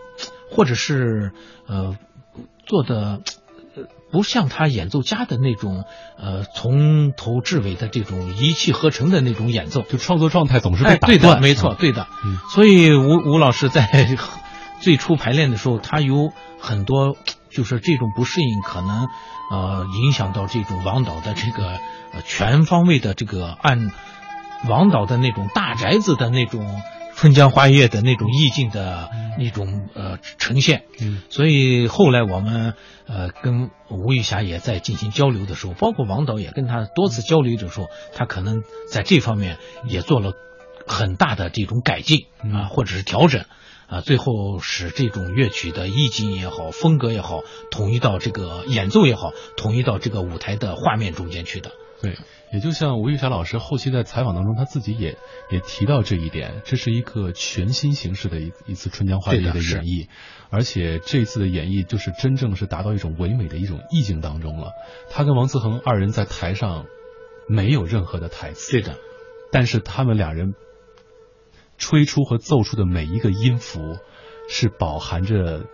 [0.51, 1.32] 或者是
[1.65, 1.95] 呃
[2.65, 3.21] 做的。
[4.12, 5.84] 不像他演奏家的那种，
[6.18, 11.20] 呃，从头至尾的这种一气呵成的那种演奏，就创作状态总是被打断。
[11.20, 12.08] 对的，没错，对的。
[12.26, 14.08] 嗯，所以吴吴老师在
[14.80, 17.18] 最初排练的时候，他有很多
[17.49, 19.08] 就是这种不适应，可能
[19.51, 21.68] 呃影响到这种王导的这个
[22.14, 23.91] 呃全方位的这个按
[24.70, 26.82] 王导的那种大宅子的那种。
[27.20, 32.76] 春江花月的那种意境的那种呃呈现，嗯，所以后来我们
[33.08, 40.34] 呃跟吴玉霞也在进行交流的时候，包括王导也跟他多次交流的时候，他可能在这方面也做了
[40.86, 43.45] 很大的这种改进啊，或者是调整
[43.88, 47.41] 啊，最后使这种乐曲的意境也好，风格也好，
[47.72, 51.72] 统一到这个演奏也好，统一到这个舞台的画面中间去的。
[52.01, 52.18] 对。
[52.53, 55.18] 也就像吴玉霞老师后期在采访当中，他自己也
[55.51, 60.08] 也提到这一点，这是一个全新形式的一一次春江花月夜的演绎，
[60.49, 64.71] 而且这次的演绎就是真正是达到一种唯美的一种意境当中了。
[65.09, 66.85] 他跟王思恒二人在台上
[67.47, 68.97] 没有任何的台词，对的，
[69.51, 70.53] 但是他们俩人
[71.77, 73.97] 吹出和奏出的每一个音符
[74.49, 75.65] 是饱含着。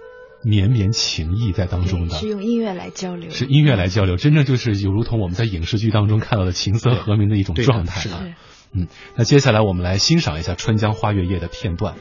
[0.46, 8.26] 绵绵情意在当中的，是用音乐来交流，是音乐来交流，真正就是有如同我们在影视剧当中看到的琴瑟和鸣的一种状态啊。
[8.74, 11.96] 嗯，那接下来我们来欣赏一下《春江花月夜》的片段。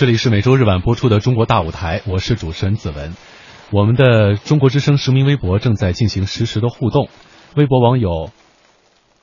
[0.00, 3.12] 这里是每周日晚播出的《中国大舞台》，我是主持人子文。
[3.70, 7.10] 我们的中国之声实名微博正在进行实时的互动。
[7.54, 8.30] 微博网友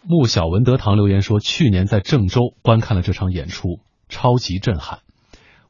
[0.04, 5.00] 穆小文德堂留言说：“去年在郑州观看了这场演出，超级震撼。”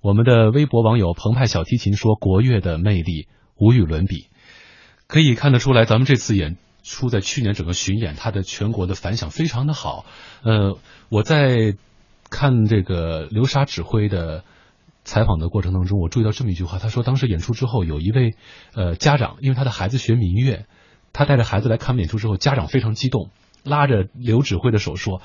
[0.04, 4.28] 我们的微博网友澎湃小提琴说：“国乐的魅力无与伦比。”
[5.08, 10.06] 可以看得出来，咱们这次演出在去年整个巡演，它的全国的反响非常的好。
[10.44, 10.78] 呃，
[11.08, 11.78] 我在
[12.30, 14.44] 看这个流沙指挥的。
[15.08, 18.36] 采访的过程当中，我注意到这么一句话，他说当时演出之后，有一位
[18.74, 20.66] 呃家长，因为他的孩子学民乐，
[21.14, 23.32] 他带着孩子来看演出之后，家长非常激动，
[23.64, 25.22] 拉着刘指挥的手说：“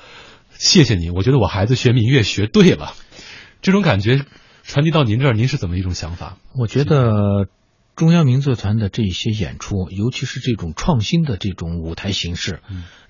[0.55, 2.93] 谢谢你，我觉得我孩子学民乐学对了。
[3.61, 4.25] ”这种感觉
[4.63, 6.37] 传递到您这儿，您是怎么一种想法？
[6.55, 7.49] 我觉得
[7.97, 12.61] 中央民族乐团的这些演出，尤其是这种创新的这种舞台形式，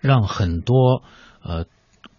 [0.02, 1.04] 让很多
[1.44, 1.66] 呃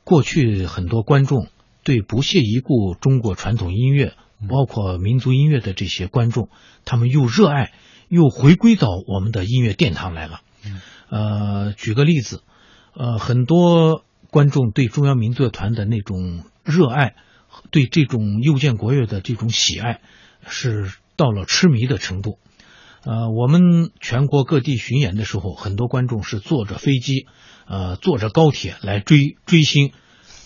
[0.05, 1.49] 过去很多观众
[1.83, 4.15] 对不屑一顾中国传统音乐。
[4.49, 6.49] 包括民族音乐的这些观众，
[6.85, 7.73] 他们又热爱，
[8.09, 10.41] 又回归到我们的音乐殿堂来了。
[11.11, 12.43] 呃，举个例子，
[12.95, 17.15] 呃，很多观众对中央民族乐团的那种热爱，
[17.71, 20.01] 对这种又见国乐的这种喜爱，
[20.47, 22.39] 是到了痴迷的程度。
[23.05, 27.27] 呃，我们全国各地巡演的时候，很多观众是坐着飞机，
[27.67, 29.93] 呃，坐着高铁来追追星。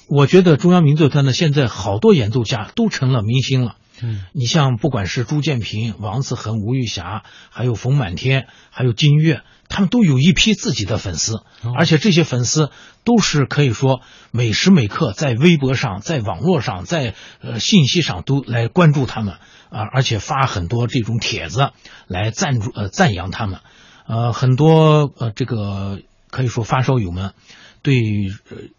[0.09, 3.77] 我觉得中央民族乐团呢，现在好多演奏家都成了明星了。
[4.03, 11.43] 嗯，你像不管是朱建平、王子恒、吴玉霞，还有冯满天，还有金岳，他们都有一批自己的粉丝，
[11.77, 12.71] 而且这些粉丝
[13.05, 19.35] 都是可以说每时每刻在微博上、在网络上、在呃信息上都来关注他们
[19.71, 21.71] 啊，而且发很多这种帖子
[22.07, 23.61] 来赞助呃赞扬他们，
[24.07, 27.33] 呃很多呃这个可以说发烧友们
[27.83, 28.01] 对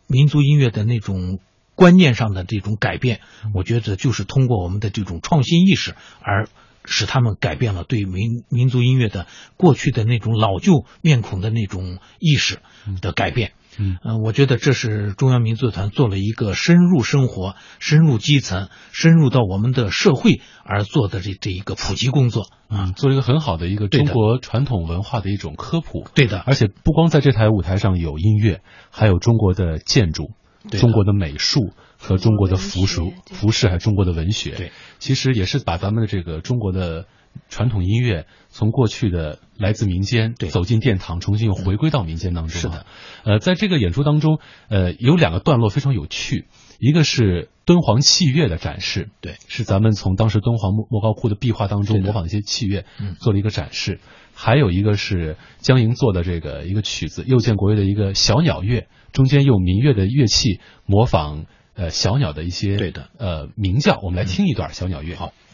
[0.07, 1.39] 民族音乐的那种。
[1.79, 3.21] 观念上的这种改变，
[3.53, 6.49] 我觉得就是通过我们的这种创新意识，而
[6.83, 12.59] 使他们改变了对民民族音乐的过去的那种老旧面孔的那种意识
[13.01, 13.53] 的改变。
[13.77, 26.05] 嗯，我觉得这是中央民族团做了一个深入生活、深入基层、深入到我们的社会而做的这这一个普及工作嗯，做了一个很好的一个中国传统文化的一种科普。
[26.13, 28.59] 对的，而且不光在这台舞台上有音乐，
[28.91, 30.31] 还有中国的建筑。
[30.69, 37.05] 中国的美术和中国的服饰、服饰还有中国的文学，对，其实也是把咱们的这个中国的
[37.49, 42.61] 传统音乐从过去的来自民间，对，走进殿堂，重新又回归到民间当中。
[42.61, 42.85] 是的，
[43.23, 44.39] 呃，在这个演出当中，
[44.69, 46.47] 呃，有两个段落非常有趣，
[46.79, 52.85] 一个是敦煌器乐的展示，对，是咱们从当时敦煌莫莫高窟的壁画当中模仿一些器乐，
[53.19, 53.99] 做了一个展示。
[54.41, 65.15] 还有一个是江莹做的这个一个曲子，又见国乐的一个小鸟乐，中间用民乐的乐器模仿呃小鸟的一些对的呃鸣叫，我们来听一段小鸟乐。
[65.15, 65.25] 好。
[65.27, 65.48] 刚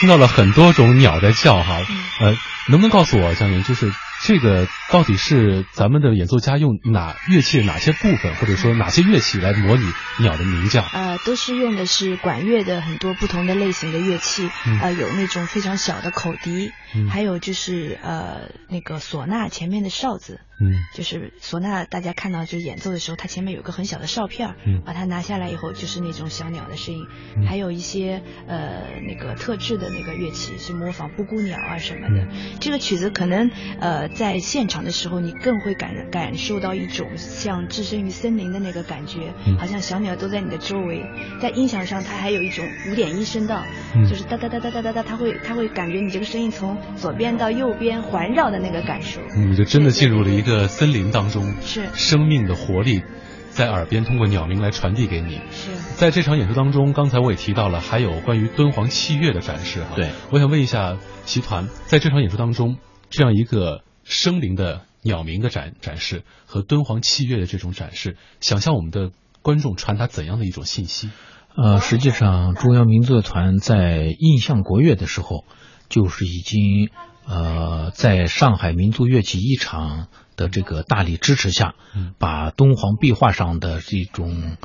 [0.00, 1.76] 听到了很多种鸟在叫哈，
[2.20, 2.34] 呃，
[2.70, 9.84] 能不能告诉我，江宁，就是这个到底是咱们的演奏家用哪乐器哪些部分，或者说哪些乐器来模拟
[10.20, 10.82] 鸟的鸣叫？
[10.94, 14.50] 呃，都是用的是管乐的很多不同的类型的乐器，
[14.80, 16.72] 呃，有那种非常小的口笛，
[17.10, 27.06] 还有就是呃那个唢呐前面的哨子，嗯，就是唢呐，大家看到就是演奏的时候，它前面有个很小的哨片，嗯，把它拿下来以后，就是那种小鸟的声音，
[27.36, 32.24] 嗯、还有一些呃那个特制的那个乐器，是模仿布谷鸟啊什么的。
[32.24, 33.50] 嗯、这个曲子可能
[33.80, 41.02] 呃在现场的时候，你更会感感受到一种像置身于森林的那个感觉，嗯、好像小鸟都在你的周围。
[41.40, 43.64] 在音响上，它还有一种五点一声道，
[43.96, 49.22] 嗯就是哒哒哒哒哒哒哒，它会它会感觉你这个声音从左边到右边环绕的那个感受。
[49.34, 50.49] 嗯，就真的进入了一个。
[50.50, 53.02] 个森林当中，是生命的活力，
[53.50, 55.40] 在耳边通过鸟鸣来传递给你。
[55.52, 59.84] 是在这场演出当中，刚才我也提到了，还有关于敦煌器乐的展示。
[59.94, 62.78] 对，我想问一下习团，在这场演出当中，
[63.10, 69.10] 这样一个生灵的鸟鸣的展展示和敦煌器乐的这种展示，想向我们的
[69.42, 71.10] 观众传达怎样的一种信息？
[71.56, 75.44] 呃，实际上，中央民族乐团在印象国乐的时候，
[75.88, 76.90] 就是已经
[77.26, 80.08] 呃，在上海民族乐器一场
[80.40, 84.56] 的这个大力支持下，嗯、把敦煌壁画上的这种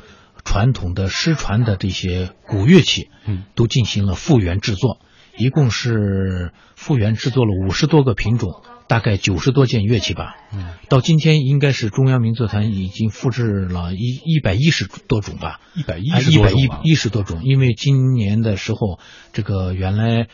[0.42, 4.98] 传统的失传的这些古乐器，嗯，都进行了复原制作，
[5.36, 10.34] 一共是复原制作了五十多个品种，大概九十多件乐器吧。
[10.54, 18.98] 嗯，到今天应该是中央民族乐团已经复制了一一百一十多种吧，一百一十一十百一一十多种，因为今年的时候，
[19.34, 20.28] 这个原来。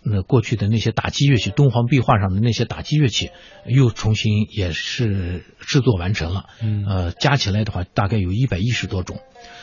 [0.00, 3.30] 那过去的那些打击乐器，敦煌壁画上的那些打击乐器，
[3.66, 6.46] 又重新也是制作完成了。
[6.62, 9.18] 嗯，呃，加起来的话，大概有一百一十多种。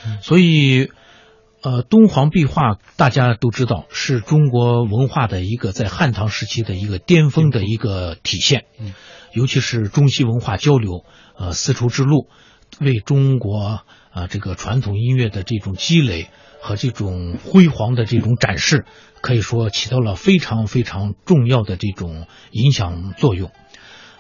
[0.06, 0.90] 嗯、所以，
[1.64, 8.66] 呃，敦煌壁画大家都知道是中国文化的一个在汉唐时期的一个巅峰的一个体现。
[8.78, 8.94] 嗯，
[9.34, 11.06] 尤其是中西文化交流，
[11.40, 12.28] 呃，丝绸之路
[12.80, 13.84] 为中国啊、
[14.14, 16.28] 呃、这个传统音乐的这种积累
[16.62, 18.86] 和这种辉煌的这种展示。
[19.26, 23.50] 可以说起到了非常非常重要的这种影响作用。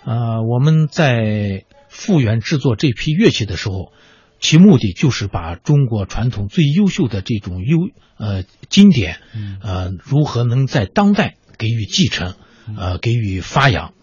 [0.03, 3.93] 呃，我们在复原制作这批乐器的时候，
[4.39, 7.77] 其目的就是把中国传统最优秀的这种优
[8.17, 9.19] 呃经典，
[9.61, 12.33] 呃如何能在当代给予继承，
[12.75, 13.93] 呃给予发扬。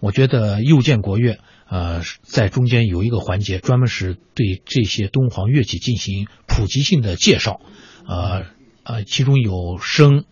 [0.00, 1.38] 我觉得又见国乐
[1.70, 7.60] 呃在中间有一个环节，专门是对这些敦煌乐器进行普及性的介绍，
[8.08, 8.42] 呃
[8.82, 10.24] 呃其中有笙。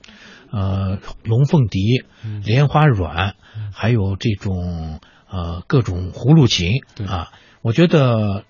[0.50, 2.04] 呃，龙凤笛、
[2.44, 7.32] 莲花阮，嗯、还有这种呃各种葫芦琴啊，
[7.62, 8.44] 我觉得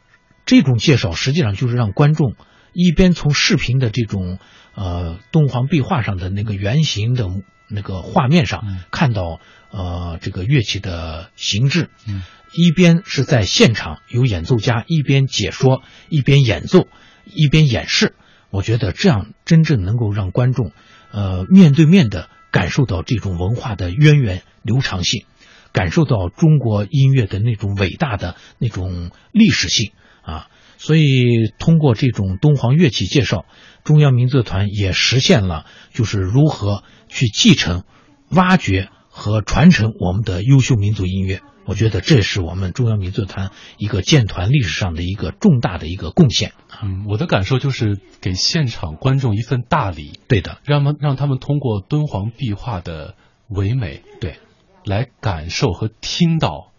[0.44, 2.34] 这种介绍实际上就是让观众
[2.72, 4.38] 一边从视频的这种
[4.74, 7.28] 呃敦煌壁画上的那个圆形的
[7.68, 9.40] 那个画面上、嗯、看到
[9.70, 16.86] 呃这个乐器的形制，嗯、一边是在现场有演奏家一边解说一边演奏
[17.24, 18.14] 一边演示，
[18.50, 20.72] 我觉得这样真正能够让观众。
[21.12, 25.24] 呃，面对面的感受到这种文化的渊源流长性，
[25.72, 29.92] 感受到中国音乐的那种伟大的那种历史性
[30.22, 33.44] 啊，所以通过这种敦煌乐器介绍，
[33.84, 37.84] 中央民族团也实现了就是如何去继承、
[38.30, 38.88] 挖掘
[39.26, 41.40] 和传承我们的优秀民族音乐。
[41.64, 46.52] 我觉得这是我们中央民族团一个建团历史上的一个重大的一个贡献。
[46.80, 50.20] 嗯，我的感受就是给现场观众一份大礼。
[50.28, 53.16] 对的，让他们让他们通过敦煌壁画的
[53.48, 54.36] 唯美，对，
[54.84, 56.70] 来感受和听到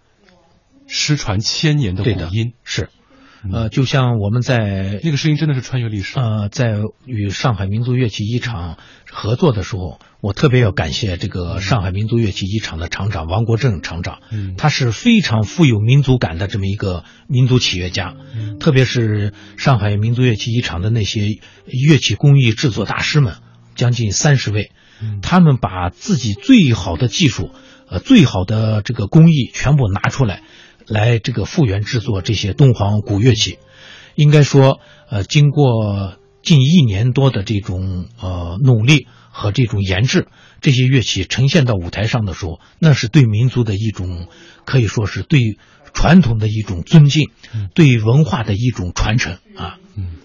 [0.88, 2.54] 失传千年的古音。
[2.64, 2.90] 是，
[3.52, 6.20] 呃，就像我们在那个声音真的是穿越历史。
[6.20, 8.78] 呃，在与上海民族乐器一厂
[9.12, 10.00] 合作的时候。
[10.20, 21.38] 我特别要感谢这个上海民族乐器一厂的厂长王国正厂长，嗯，他是非常富有民族感的这么一个民族企业家，嗯，特别是上海民族乐器一厂的那些
[21.68, 23.36] 乐器工艺制作大师们，
[23.76, 24.72] 将近三十位，
[25.04, 27.52] 嗯，他们把自己最好的技术，
[27.88, 30.42] 呃，最好的这个工艺全部拿出来，
[30.88, 33.60] 来这个复原制作这些敦煌古乐器，
[34.16, 39.08] 应该说，呃，经过近一年多的这种呃努力。
[39.40, 40.30] 和这种研制，
[40.62, 44.30] 这些乐器呈现到舞台上的时候，那是对民族的一种，
[44.66, 45.60] 可以说是对
[45.94, 49.78] 传统的一种尊敬，嗯、对文化的一种传承啊。
[49.96, 50.16] 嗯，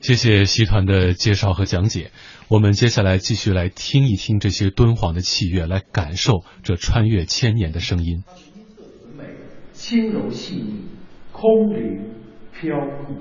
[0.00, 2.10] 谢谢习团的介绍和讲解。
[2.48, 8.24] 我们接下来继续来听一听这些敦煌的器乐，来感受这穿越千年的声音。
[9.80, 10.84] 轻柔细腻，
[11.32, 12.12] 空灵
[12.52, 12.76] 飘
[13.08, 13.14] 逸。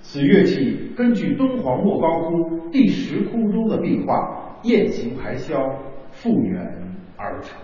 [0.00, 5.76] 此乐器根据敦煌莫高窟第十窟中的壁画雁行排箫
[6.10, 7.60] 复原而成。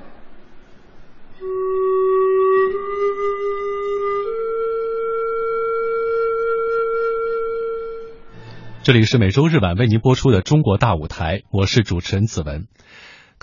[8.82, 12.66] 这里是每周日晚为您播出的《中国大舞台》，我是主持人子文。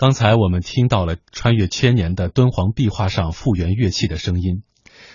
[0.00, 4.62] 刚才我们听到了穿越千年的敦煌壁画上复原乐器的声音。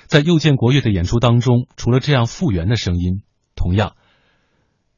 [0.06, 3.24] 在又见国乐的演出当中，除了这样复原的声音，
[3.56, 3.96] 同样，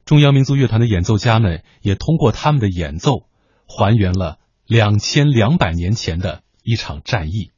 [0.04, 3.22] 中央民族乐团的演奏家们也通过他们的演奏，
[3.66, 4.36] 还原了
[4.66, 7.50] 两千两百年前的一场战役。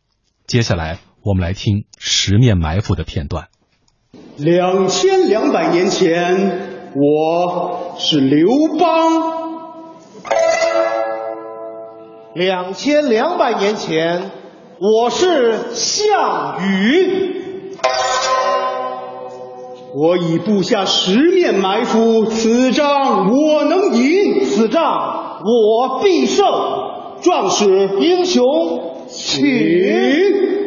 [0.46, 3.48] 接下来，我们来听《十面埋伏》的片段。
[4.36, 8.46] 两千两百年前，我是刘
[8.78, 9.40] 邦。
[12.34, 14.30] 两千两百年前，
[14.78, 17.42] 我是项羽。
[19.96, 26.46] 我已布下十面埋伏，此仗我能赢，此仗我必胜。
[27.20, 28.44] 壮士英雄，
[29.08, 30.59] 请。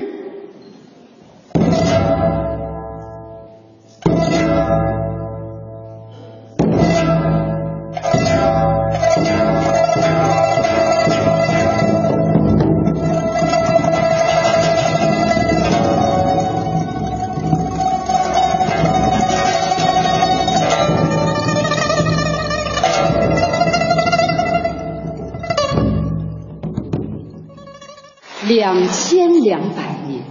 [28.63, 30.23] 两千两百年，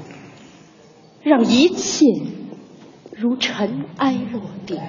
[1.23, 2.07] 让一切
[3.15, 4.81] 如尘埃落定。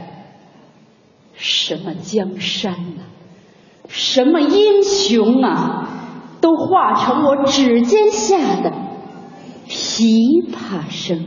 [1.34, 3.04] 什么江山啊，
[3.90, 5.90] 什么英雄啊，
[6.40, 8.72] 都化成我指尖下的
[9.68, 11.26] 琵琶声。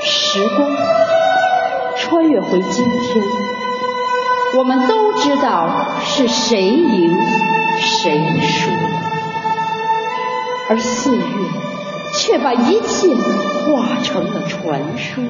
[0.00, 0.70] 时光
[1.98, 3.22] 穿越回今天。
[4.54, 7.10] 我们都知道是谁赢
[7.78, 8.70] 谁输，
[10.68, 11.22] 而岁月
[12.14, 15.24] 却把一切化成了传说。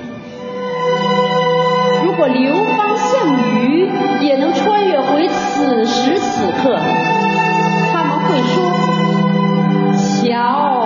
[2.05, 3.91] 如果刘邦、项羽
[4.21, 6.79] 也能穿越回此时此刻，
[7.93, 8.71] 他们会说
[10.27, 10.82] ：“瞧。”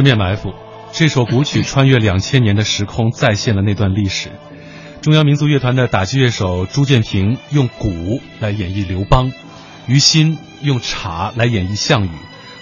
[0.00, 0.54] 十面埋伏，
[0.94, 4.30] 这首古曲穿越两千年的时空，再现了那段历史。
[5.02, 9.30] 中央民族乐团的打击乐手朱建平用鼓来演绎刘邦，
[9.86, 12.10] 于心用镲来演绎项羽，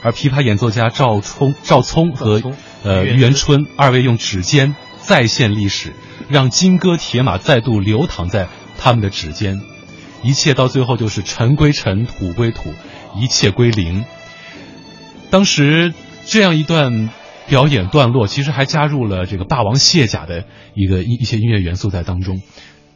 [0.02, 2.42] 而琵琶演奏家赵聪、赵聪和
[2.82, 5.92] 呃于元春二位用指尖再现历史，
[6.28, 8.48] 让金戈铁马再度流淌在
[8.80, 9.60] 他们的指尖。
[10.24, 12.74] 一切到最后就是尘归尘，土归土，
[13.14, 14.04] 一切归零。
[15.30, 15.94] 当时
[16.26, 17.10] 这样一段。
[17.48, 20.44] 表演段落其实还加入了这个霸王卸甲的
[20.74, 22.42] 一个一一些音乐元素在当中。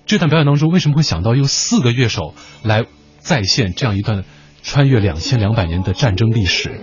[0.04, 2.84] 这段表演当中为什么会想到用四个乐手来
[3.18, 4.24] 再现这样一段
[4.62, 6.80] 穿越两千两百年的战争历史？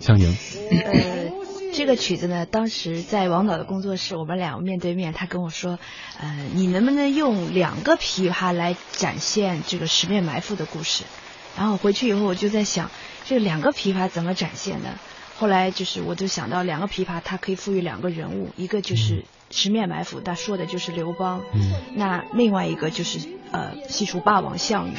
[0.00, 0.34] 江莹。
[0.84, 1.32] 呃，
[1.72, 5.78] 这个曲子呢，当时在王导的工作室，我们俩面对面，他跟我说，
[6.18, 11.04] 呃，你能不能用两个琵琶来展现这个十面埋伏的故事？
[11.58, 12.90] 然后回去以后我就在想，
[13.26, 14.98] 这两个琵琶怎么展现呢？
[15.36, 21.42] 后来就是，我就想到两个琵琶，它可以赋予两个人物，一个就是十面埋伏，他说的就是刘邦，
[21.94, 23.18] 那另外一个就是
[23.50, 24.94] 呃，西楚霸王项羽。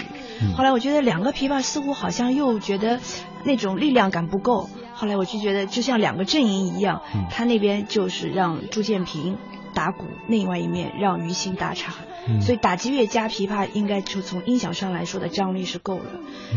[0.55, 2.99] 后来我觉得两个琵琶似乎好像又觉得
[3.43, 7.01] 那种力量感不够，后来我就觉得就像两个阵营一样，
[7.31, 9.37] 他那边就是让朱建平
[9.75, 11.93] 打鼓，另外一面让鱼心打茶。
[12.27, 16.05] 嗯所以打击乐加琵琶，应该就从音响上来说的张力是够了。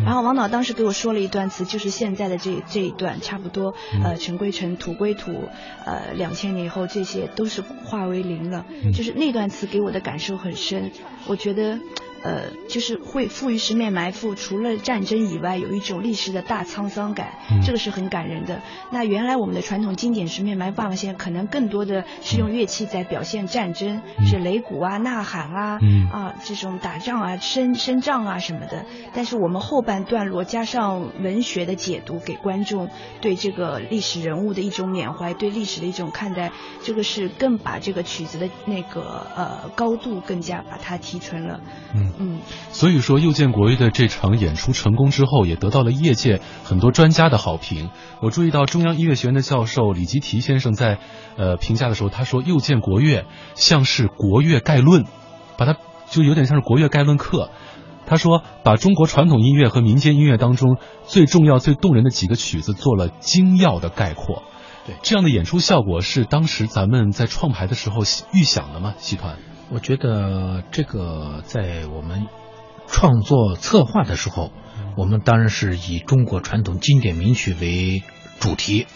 [0.03, 5.47] 然后王导当时给我说了一段词，就是现在的这这一段，差不多呃尘归尘，土归土，
[5.85, 8.65] 呃两千年以后这些都是化为零了。
[8.95, 10.90] 就是那段词给我的感受很深，
[11.27, 11.78] 我觉得。
[12.23, 18.61] 呃，就是会赋予十面埋伏，除了战争以外，有一种历史的大沧桑感，嗯这个是很感人的。
[18.90, 28.85] 那原来我们的传统经典十面埋伏爸爸现在可能更多的是用乐器在表现战争，是擂鼓啊、呐喊啊、嗯啊这种打仗啊、升升仗啊什么的。
[29.15, 32.89] 但是我们后半段落加上文学的解读，给观众
[33.20, 36.51] 对这个历史人物的一种缅怀，对历史的一种看待，
[36.82, 41.61] 这个是更把这个曲子的那个呃高度更加把它提纯了。
[42.18, 42.40] 嗯嗯，
[42.72, 47.90] 所以说，又见国乐的这场演出成功之后，也得到了业界很多专家的好评。
[48.20, 50.98] 我注意到中央音乐学院的教授李吉提先生在
[51.36, 55.05] 呃评价的时候，他说又见国乐像是国乐概论，
[55.56, 55.76] 把它
[56.10, 57.51] 就有点像是国乐概论课。
[58.06, 64.43] 他说，把中国传统音乐和民间音乐当中最重要、最动人的几个曲子做了精要的概括。
[64.86, 68.94] 对，这样的演出效果是当时咱们在创排的时候预想的吗？
[68.97, 69.36] 戏团？
[69.70, 72.27] 我觉得这个在我们
[72.86, 74.51] 创作策划的时候，
[74.97, 78.03] 我们当然是以中国传统经典名曲为
[78.40, 78.86] 主题，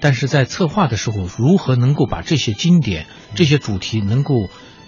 [0.00, 3.06] 但是在策划的时候，如何能够把这些经典、
[3.36, 4.34] 这些主题能够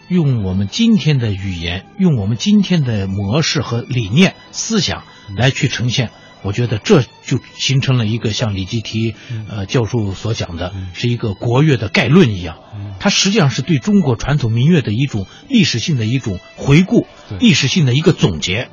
[0.08, 5.04] 用我们今天的语言、用我们今天的模式和理念、思想
[5.36, 6.10] 来去呈现？
[6.42, 9.14] 我觉得这就形成了一个像李基提
[9.48, 12.58] 呃教授所讲的，是一个国乐的概论一样。
[12.98, 17.06] 它实际上是对中国传统民乐的一种历史性的一种回顾，
[17.40, 18.68] 历史性的一个总结，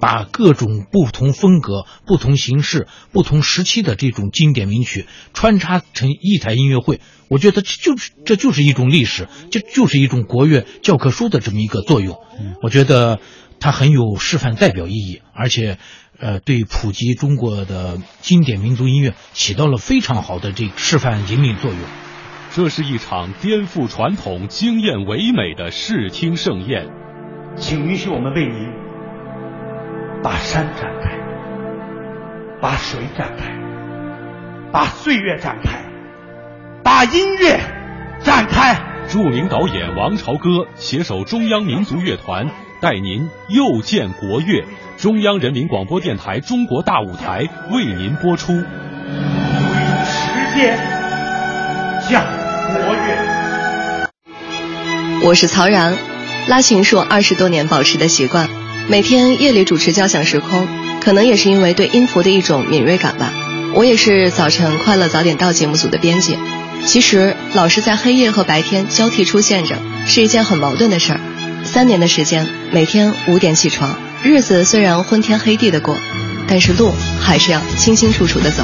[0.00, 7.00] 把各种不同风格、不同形式、不同时期的这种经典名曲穿插成一台音乐会。
[7.28, 12.18] 我觉得这就是这就是一种历史，这就是一种国乐教科书的这么一个作用。
[12.62, 13.18] 我觉得
[13.60, 15.78] 它很有示范代表意义，而且。
[16.16, 21.80] 呃，对普及中国的经典民族音乐起到了非常好的这示范引领作用。
[22.52, 26.88] 这是一场颠覆传统、惊艳唯美的视听盛宴。
[27.56, 28.68] 请允许我们为您
[30.22, 31.18] 把山展开，
[32.62, 33.52] 把水展开，
[34.70, 35.84] 把岁月展开，
[36.84, 37.58] 把音乐
[38.22, 38.80] 展开。
[39.08, 42.48] 著名导演王朝歌携手中央民族乐团，
[42.84, 44.62] 带您又见国乐。
[44.98, 47.44] 中央人民广播电台《中国大舞台》
[47.74, 48.52] 为您播出。
[48.52, 48.60] 时
[50.54, 50.78] 间
[52.06, 52.22] 讲
[52.74, 54.06] 国乐。
[55.22, 55.96] 我是曹然，
[56.46, 58.50] 拉琴是我二十多年保持的习惯，
[58.86, 60.68] 每天夜里主持交响时空，
[61.00, 63.32] 可能也是因为对音符的一种敏锐感吧。
[63.72, 66.36] 我也是早晨快乐早点到节目组的编辑，
[66.84, 71.20] 其实老师在黑夜和白天交替出现着，是一件很矛盾的事儿。
[71.74, 73.98] 三年的时间，每天五点起床。
[74.22, 75.96] 日子虽然昏天黑地的过，
[76.46, 78.62] 但是路还是要清清楚楚的走。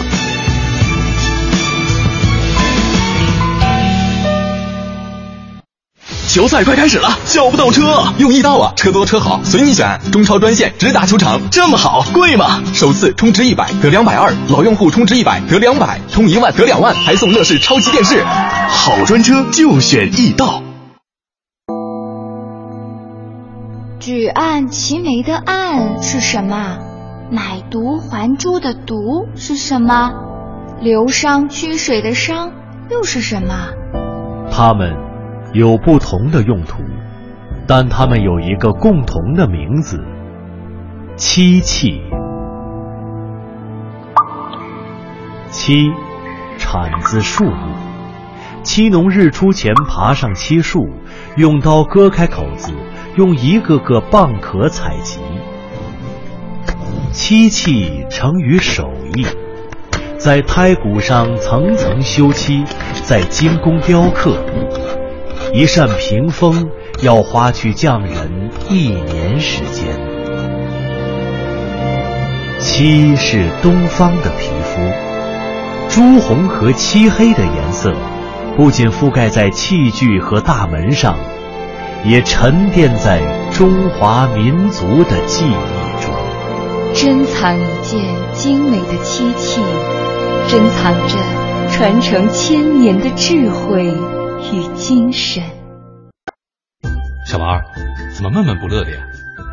[6.28, 10.00] 球赛快开始了，叫不到车，用易到啊，车多车好，随你选。
[10.12, 12.62] 中超专线直达球场，这么好，贵吗？
[12.72, 18.24] 首次充值一百得两百二，老用户充值一百得两百，充一万得两万，还送乐视超级电视。
[18.68, 20.62] 好专车就选易到。
[24.10, 26.78] 举案齐眉的案是什么？
[27.30, 30.10] 买椟还珠的椟是什么？
[30.80, 32.50] 流觞曲水的觞
[32.90, 33.54] 又是什么？
[34.50, 34.96] 它们
[35.52, 36.82] 有不同的用途，
[37.68, 40.02] 但它们有一个共同的名字——
[41.14, 42.02] 漆器。
[45.50, 45.88] 漆，
[46.58, 47.54] 产自树木。
[48.64, 50.84] 漆农日出前爬上漆树，
[51.36, 52.72] 用刀割开口子。
[53.20, 55.18] 用一个个蚌壳采集，
[57.12, 59.26] 漆器成于手艺，
[60.16, 62.64] 在胎骨上层层修漆，
[63.04, 64.38] 再精工雕刻。
[65.52, 66.66] 一扇屏风
[67.02, 70.00] 要花去匠人一年时间。
[72.58, 74.80] 漆是东方的皮肤，
[75.90, 77.92] 朱红和漆黑的颜色，
[78.56, 81.18] 不仅覆盖在器具和大门上。
[82.04, 83.20] 也沉淀在
[83.50, 86.14] 中华民族的记忆中，
[86.94, 88.00] 珍藏一件
[88.32, 89.60] 精美的漆器，
[90.48, 91.18] 珍藏着
[91.68, 95.42] 传承千年的智慧与精神。
[97.26, 97.60] 小王，
[98.14, 99.02] 怎么闷闷不乐的呀？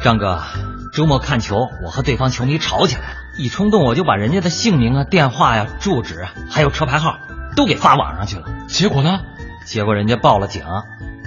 [0.02, 0.40] 张哥，
[0.94, 3.07] 周末看球，我和对方球迷吵起来了，
[3.38, 7.18] 一冲动我就把人家的姓名啊、电话呀、住址啊，还有车牌号
[7.57, 8.45] 都给发网上去了。
[8.69, 9.19] 结果呢？
[9.65, 10.64] 结果人家报了警。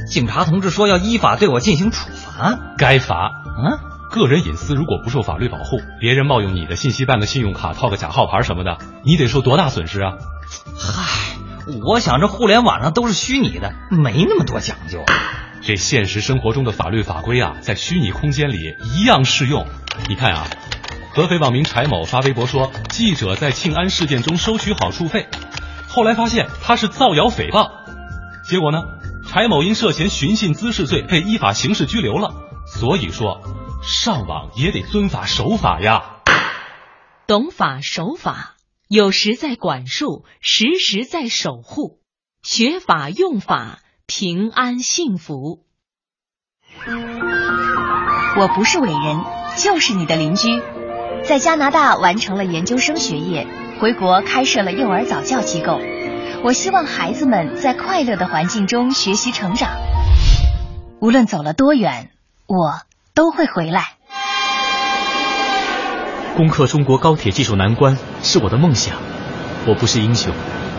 [0.08, 3.30] 警察同志说要依法对我进行处罚，该罚。
[3.62, 3.78] 嗯，
[4.10, 10.14] 个人隐私如果不受法律保护，别人冒用你的信息办个信用卡、套个假号牌什么的，你得受多大损失啊？
[10.76, 11.36] 嗨，
[11.84, 15.04] 我想这互联网上都是虚拟的，没那么多讲究。
[15.62, 19.66] 这现实生活中的法律法规啊，在虚拟空间里一样适用。
[20.08, 20.46] 你看啊，
[21.14, 25.28] 合肥网民柴某发微博说，记者在庆安事件中收取好处费，
[25.86, 27.70] 后来发现他是造谣诽谤，
[28.42, 28.78] 结果呢，
[29.26, 32.34] 柴某因涉嫌寻衅滋事罪被依法刑事拘留了。
[32.66, 33.40] 所以说，
[33.82, 36.20] 上网也得遵法守法呀。
[37.26, 38.56] 懂法守法，
[38.88, 42.00] 有时在管束，时时在守护，
[42.42, 43.80] 学法用法。
[44.12, 45.64] 平安幸福。
[48.36, 49.24] 我不是伟人，
[49.56, 50.60] 就是你的邻居。
[51.22, 53.46] 在加拿大完成了研究生学业，
[53.78, 55.78] 回国开设了幼儿早教机构。
[56.42, 59.70] 我希望孩子们在快乐的环境中学习成长。
[60.98, 62.10] 无论走了多远，
[62.46, 62.80] 我
[63.14, 63.84] 都会回来。
[66.36, 68.96] 攻克中国高铁技术难关是我的梦想。
[69.66, 70.32] 我不是英雄，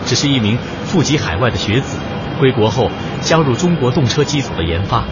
[0.04, 1.96] 只是一名赴籍海外的学子。
[2.40, 2.90] 归国后，
[3.20, 5.04] 加入中国动车机组的研发。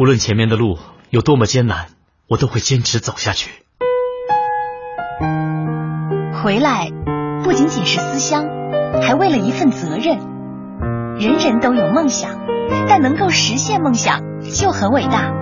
[0.00, 0.76] 无论前面的路
[1.10, 1.86] 有多么艰难，
[2.26, 3.50] 我都会坚持走下去。
[6.42, 6.90] 回来
[7.44, 8.44] 不仅仅是思乡，
[9.02, 10.18] 还为了一份责任。
[11.18, 12.30] 人人都有梦想，
[12.88, 15.32] 但能够实现梦想就很伟大。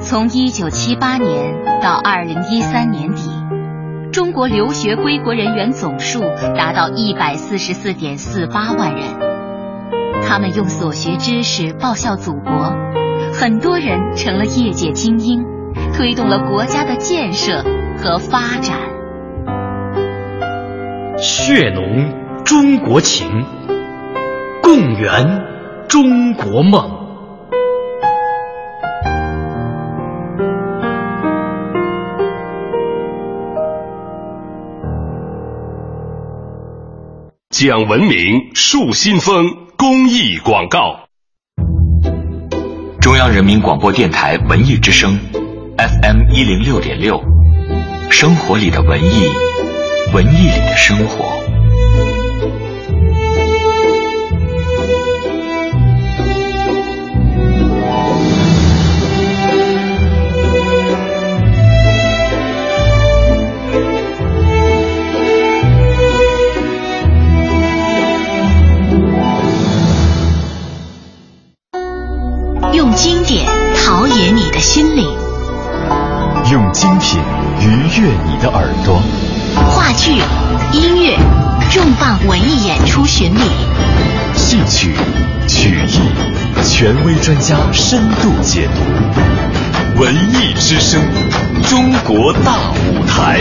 [0.00, 3.30] 从一九七八年到二零一三年底。
[4.12, 6.20] 中国留学归国人员总数
[6.56, 9.02] 达到一百四十四点四八万人，
[10.22, 12.72] 他们用所学知识报效祖国，
[13.32, 15.44] 很多人成了业界精英，
[15.94, 17.64] 推动了国家的建设
[17.98, 18.93] 和发展。
[21.26, 23.26] 血浓中国情，
[24.62, 25.42] 共圆
[25.88, 26.86] 中国梦。
[37.48, 39.46] 讲文明树新风
[39.78, 41.06] 公益广告。
[43.00, 45.18] 中央人民广播电台文艺之声
[45.78, 47.18] ，FM 一零六点六，
[48.10, 49.22] 生活里的文艺，
[50.14, 51.43] 文艺里的生活。
[86.84, 89.98] 权威专家深度解读。
[89.98, 91.00] 文艺之声，
[91.62, 93.40] 中国大舞台。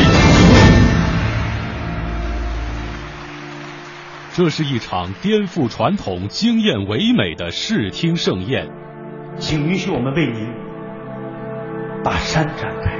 [4.31, 8.69] 这是一场颠覆传统、惊艳唯美的视听盛宴。
[9.37, 10.47] 请允许我们为您。
[12.01, 12.93] 把山展开，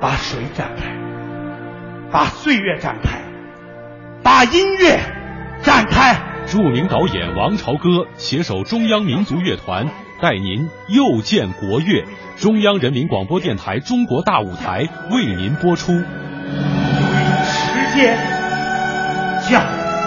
[0.00, 0.84] 把水展开，
[2.12, 3.20] 把岁月展开，
[4.22, 5.00] 把音乐
[5.60, 6.31] 展开。
[6.46, 9.86] 著名导演王朝歌携手中央民族乐团，
[10.20, 12.04] 带您又见国乐。
[12.36, 15.92] 中央人民广播电台中国大舞台为您播出。
[15.92, 18.18] 有一种时间
[19.48, 19.60] 叫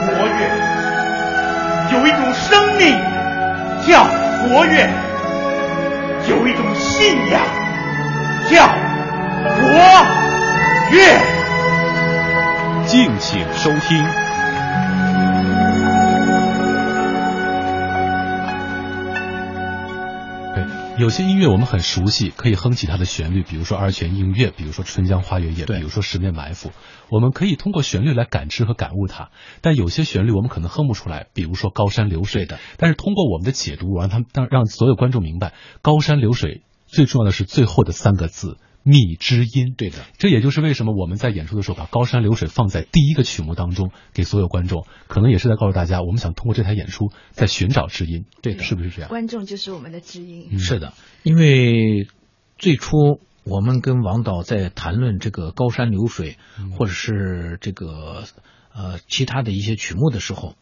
[0.06, 0.40] 国乐，
[1.94, 2.94] 有一种生命
[3.88, 4.06] 叫
[4.48, 4.88] 国乐。
[6.28, 7.40] 有一种信仰
[8.50, 8.68] 叫
[9.46, 9.64] 国
[10.92, 10.98] 乐，
[12.88, 14.25] 敬请收听。
[20.98, 26.70] 有些音乐我们很熟悉，可以哼起它的旋律，比如说《二泉映月》，比如说《春江花月夜》，比如说《十面埋伏》，
[27.10, 29.30] 我们可以通过旋律来感知和感悟它。
[29.60, 32.60] 但有些旋律我们可能哼不出来，比如说《高山流水》的。
[32.78, 35.50] 但是通过我们的解读，我让他们让让所有观众明白，
[35.82, 38.58] 《高山流水》最重要的是最后的三个字。
[38.88, 49.10] 蜜之音，对的，这也就是为什么我们在演出的时候把《高山流水》放在第一个曲目当中，给所有观众，可能也是在告诉大家，我们想通过这台演出在寻找知音，对的，是不是这样？
[49.10, 50.94] 观众就是我们的知音，是的，
[51.24, 52.08] 因为
[52.60, 56.38] 最初我们跟王导在谈论这个《高山流水》，
[56.78, 58.26] 或者是这个
[58.72, 60.54] 呃其他的一些曲目的时候，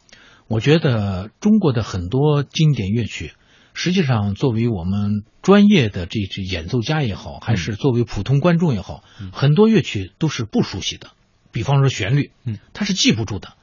[0.47, 3.33] 我觉得中国的很多经典乐曲。
[3.73, 11.11] 实际上，作为我们专业的这支演奏家也好，还是作为普通观众也好，很多乐曲都是不熟悉的。
[11.51, 13.53] 比方说旋律，嗯，他是记不住的。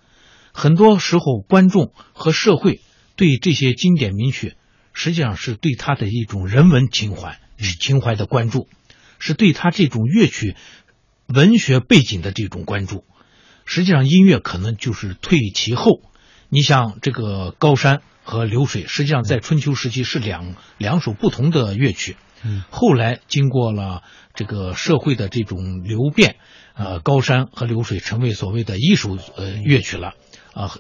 [0.52, 2.80] 很多时候，观众和社会
[3.16, 4.54] 对这些经典名曲，
[4.92, 7.38] 实际上是对他的一种人文情怀、
[7.78, 8.68] 情怀的关注，
[9.18, 10.56] 是对他这种乐曲
[11.26, 13.04] 文学背景的这种关注。
[13.64, 16.02] 实际上，音乐可能就是退其后。
[16.48, 22.16] 你像这个高山和流水，实际上在春秋时期是两两首不同的乐曲。
[22.44, 24.02] 嗯，后来经过了
[24.34, 26.36] 这个社会的这种流变，
[26.74, 30.12] 呃，高山和流水成为所谓的一首呃乐曲了。
[30.54, 30.70] 啊，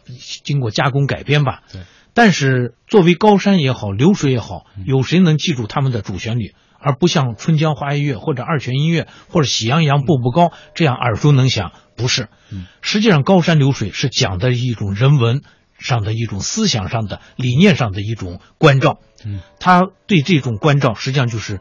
[0.44, 1.62] 经过加工改编吧。
[1.72, 1.82] 对。
[2.14, 6.54] 但是作为高山也好，流水也好，有谁能记住他们的主旋律？
[6.78, 11.72] 而不像春江花月夜或者二泉映月或者喜羊羊步步高这样耳熟能详。
[11.94, 12.28] 不是。
[12.50, 12.66] 嗯。
[12.80, 15.42] 实际上，高山流水是讲的一种人文
[15.80, 19.00] 上的一种思想上的理念上的一种关照。
[19.24, 19.40] 嗯。
[19.58, 21.60] 他对这种关照，实际上就是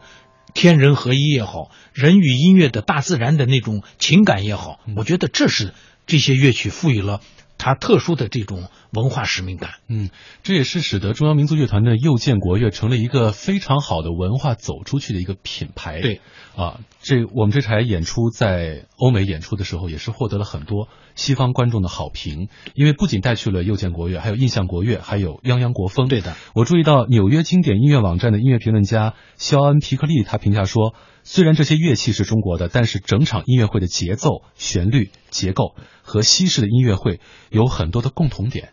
[0.54, 5.74] 天人合一也好，人与音乐的大自然的那种情感也好，我觉得这是
[6.06, 7.20] 这些乐曲赋予了。
[7.60, 10.08] 它特殊的这种文化使命感，嗯，
[10.42, 16.00] 这也是使得中央民族乐团的又见国乐成了一个非常好的文化走出去的一个品牌。
[16.00, 16.22] 对，
[16.56, 26.08] 啊，这我们这台演出在欧美演出的时候，也是获得了很多西方观众的好评，因为不仅带去了又见国乐，还有印象国乐，还有泱泱国风。
[26.08, 30.94] 对的，我注意到纽约经典音乐网站的音乐评论家肖恩皮克利他评价说。
[31.22, 37.20] 虽然这些乐器是中国的，但是整场音乐会的节奏、旋律、结构和西式的音乐会
[37.50, 38.70] 有很多的共同点。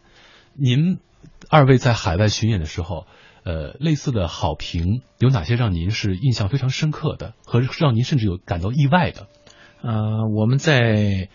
[0.53, 0.99] 您
[1.49, 3.06] 二位在海外巡演的时候，
[3.44, 9.28] 呃，类似的好评有哪些让您是印象非常深刻的，和让您甚至有感到意外的？
[9.84, 11.30] 呃，我们在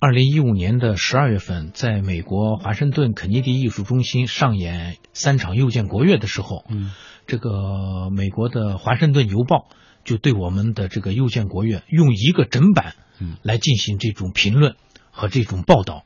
[0.00, 6.90] 二零一五年的十二月份，在美国华盛顿肯尼迪艺术中心上演三场又见国乐的时候，嗯，
[7.26, 9.68] 这个美国的华盛顿邮报。
[10.04, 12.94] 就对我们的这个又见国乐用一个整版，
[13.42, 14.76] 来进行这种评论
[15.10, 16.04] 和这种报道，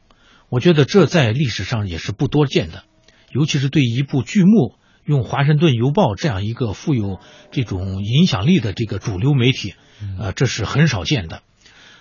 [0.49, 2.85] 我觉得这在历史上也是不多见的，
[3.33, 7.19] 尤其是对一部剧目用《华盛顿邮报》这样一个富有
[7.51, 9.75] 这种影响力的这个主流媒体，
[10.19, 11.43] 呃，这是很少见的。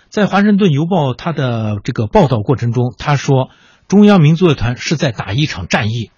[0.08, 3.50] 在《华盛顿邮报》它的这个报道过程中，他说
[3.88, 6.10] 中央民族乐团是在打一场战役，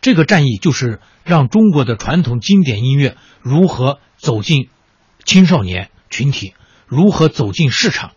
[0.00, 4.68] 这个战役就是让中国的传统经典音乐如何走进。
[5.24, 6.54] 青少年群体
[6.86, 8.12] 如何走进市场，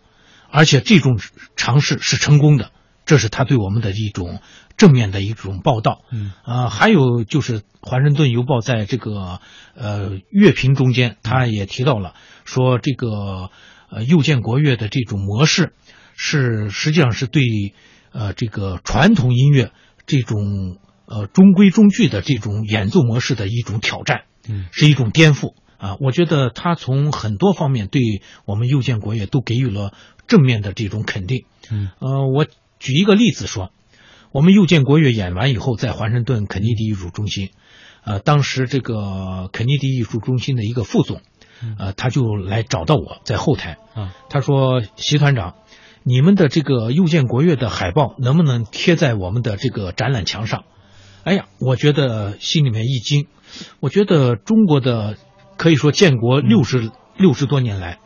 [0.50, 1.18] 而且这种
[1.56, 2.70] 尝试是成功的，
[3.04, 4.40] 这是他对我们的一种
[4.76, 6.02] 正面的一种报道。
[6.10, 9.40] 嗯，啊，还有就是《华盛顿邮报》在这个
[9.74, 12.14] 呃乐评中间，他也提到了
[12.44, 13.50] 说这个
[13.90, 15.72] 呃右见国乐的这种模式
[16.14, 17.42] 是实际上是对
[18.12, 19.72] 呃这个传统音乐
[20.06, 25.54] 这种呃中规中矩的这种演奏模式的一种挑战，嗯，是一种颠覆。
[25.78, 29.92] 啊，我觉得他从很多方面对我们右建国乐都给予了
[30.26, 31.44] 正面的这种肯定。
[31.70, 32.46] 嗯，呃，我
[32.78, 33.70] 举一个例子说，
[34.32, 37.50] 我们右建国乐演完以后，在华盛顿肯尼迪艺术中心，
[38.04, 41.20] 呃，当时这个肯尼迪艺术中心的一个副总，
[41.78, 45.56] 呃，他就来找到我在后台，啊，他说：“习团长，
[46.04, 50.64] 你们的这个右建国乐的海报能不能贴在我们的这个展览墙上？”
[51.24, 53.26] 哎呀，我觉得心里面一惊，
[53.80, 55.16] 我觉得中国的。
[55.56, 57.98] 可以说，建国六十六十多年来，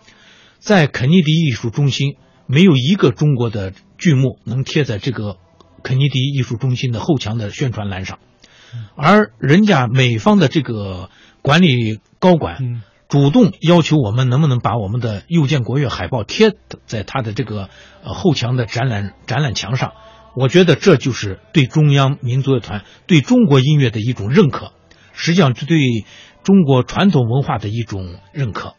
[0.59, 2.16] 在肯尼迪艺术中心
[2.47, 5.36] 没有一个中国的剧目能贴在这个
[5.82, 8.18] 肯尼迪艺术中心的后墙的宣传栏上，
[8.94, 11.10] 而人家美方的这个
[11.43, 16.52] 管理高管主动要求我们能不能把我们的又见国乐海报贴
[16.86, 17.68] 在他的这个
[18.05, 19.93] 呃后墙的展览展览墙上，
[20.36, 24.72] 我觉得这就是对中央民族乐团对中国音乐的一种认可，
[25.12, 25.78] 实际上是对。
[26.43, 28.75] 中国传统文化的一种认可，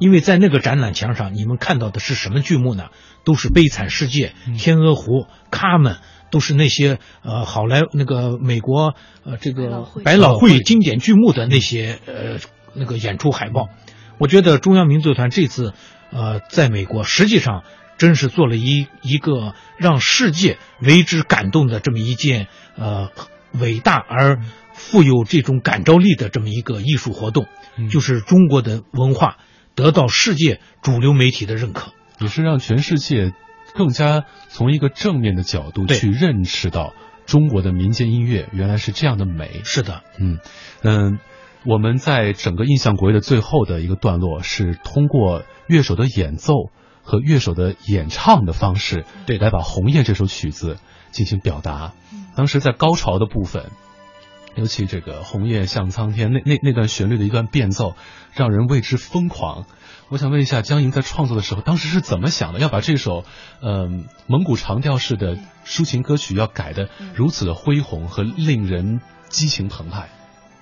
[0.00, 2.86] 因为在那个展览墙上，你们看到的是什么剧目呢？
[3.24, 5.94] 都是《悲惨世界》《天鹅湖》《卡门》，
[6.30, 8.94] 都是那些呃好莱那个美国
[9.24, 12.38] 呃这个百老汇经典剧目的那些呃
[12.74, 13.68] 那个演出海报。
[14.18, 15.72] 我觉得中央民族团这次
[16.10, 17.62] 呃在美国，实际上
[17.98, 23.10] 真是做了一一个让世界为之感动的这么一件呃
[23.52, 24.40] 伟大而。
[24.84, 27.46] 富有这种感召力的这么一个艺术活动，
[27.90, 29.38] 就是中国的文化
[29.74, 33.32] 得到世界主流媒体的认可，也是让全世界
[33.74, 36.92] 更加从一个正面的角度去认识到
[37.24, 39.62] 中国的民间音乐原来是这样的美。
[39.64, 40.40] 是的，嗯
[40.82, 41.18] 嗯，
[41.64, 46.54] 我们在整个印象国乐的最后的一个段落是通过乐手的演奏
[47.02, 50.76] 和乐手的演唱的方式，对，来把《鸿雁》这首曲子
[51.12, 51.94] 进行表达。
[52.36, 53.70] 当时在高潮的部分。
[54.54, 57.96] 尤其这个“红叶向苍天”那那那段旋律的一段变奏，
[58.32, 59.66] 让人为之疯狂。
[60.08, 62.60] 我想问一下，江莹在创作的时候，当时是怎么想的？
[62.60, 63.24] 要把这首，
[63.62, 69.00] 嗯，蒙古长调式的抒情歌曲要改的如此的恢宏和令人
[69.30, 70.10] 激情澎湃。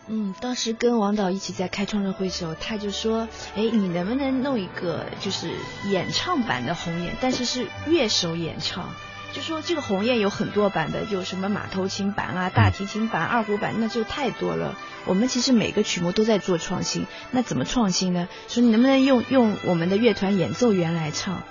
[0.07, 5.51] 嗯，当时跟王导一起在开创作会的时候，他就说：“哎，你能不能弄一个就是
[5.89, 8.89] 演唱版的红叶，但是是乐手演唱？
[9.33, 14.77] 就说这个鸿雁有很多版本，有什么马头琴版啊、大提琴版、二胡版，那就太多了。
[15.07, 18.29] 我们其实每个曲目都在做创新，那怎么创新呢？
[18.49, 21.43] 说你能不能用用我们的乐团演奏员来唱？”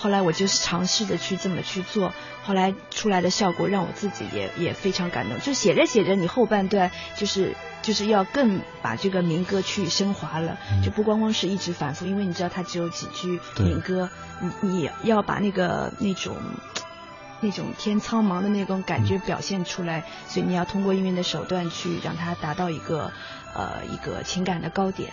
[0.00, 5.40] 后来我就是尝试着去这么去做，后来出来的效果让我自己也也非常感动。
[5.40, 14.08] 就写着写着，你后半段就是就是要更把这个民歌去升华了，就不光光是一直反复，因为你知道它只有几句民歌，
[14.40, 16.36] 你你要把那个那种
[17.40, 23.12] 那种天苍茫的那种感觉表现出来，所以你要通过音乐的手段去让它达到一个
[23.54, 25.12] 呃一个情感的高点。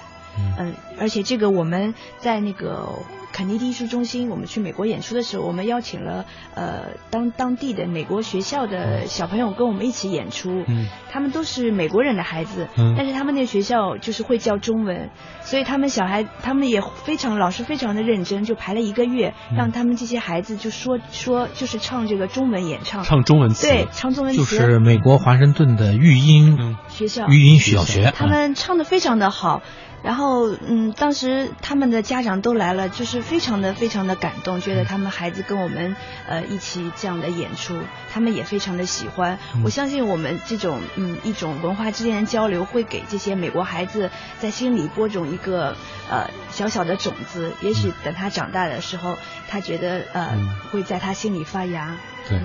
[0.59, 2.89] 嗯，而且这个我们在那个。
[3.35, 10.63] 肯尼迪艺术中心，我们去美国演出的时候，我们邀请了呃当当地的美国学校的小朋友跟我们一起演出。
[10.65, 15.09] 嗯，他们都是美国人的孩子，嗯，但是他们那学校就是会教中文，
[15.41, 24.39] 所以他们小孩他们也非常老师非常的认真，就排了一个月，让他们这些孩子就说说就是唱这个中文演唱，唱中文词，对，唱中文词。
[24.39, 29.61] 就是美国华盛顿的育英学校，育英小学，他们唱的非常的好。
[30.05, 35.95] 然后，嗯，当时他们的家长都来了，就是非常的非常的感动，觉得他们孩子跟我们
[36.27, 37.81] 呃一起这样的演出，
[38.13, 39.39] 他们也非常的喜欢。
[39.63, 45.75] 我相信我们这种嗯一种文化之间的交流，会给这些美国孩子在心里播种一个
[46.07, 49.17] 呃小小的种子，也许等他长大的时候，
[49.49, 50.37] 他觉得呃
[50.71, 51.95] 会在他心里发芽。
[52.29, 52.39] 对，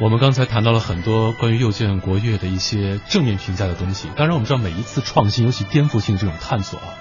[0.00, 4.08] 我们刚才谈到了很多关于右键国乐的一些正面评价的东西。
[4.16, 6.94] 当然，我们知道每一次创新，尤其颠覆性这种探索啊，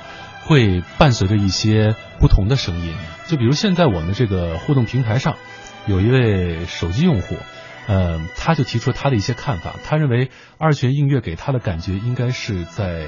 [0.43, 2.93] 会伴随着一些不同的声音。
[3.25, 5.37] 就比如现在我们这个互动平台上，
[5.85, 7.37] 有一位手机用户，
[7.87, 9.77] 呃，他就提出了他的一些看法。
[9.85, 13.05] 他认为二泉映月给他的感觉，应该是在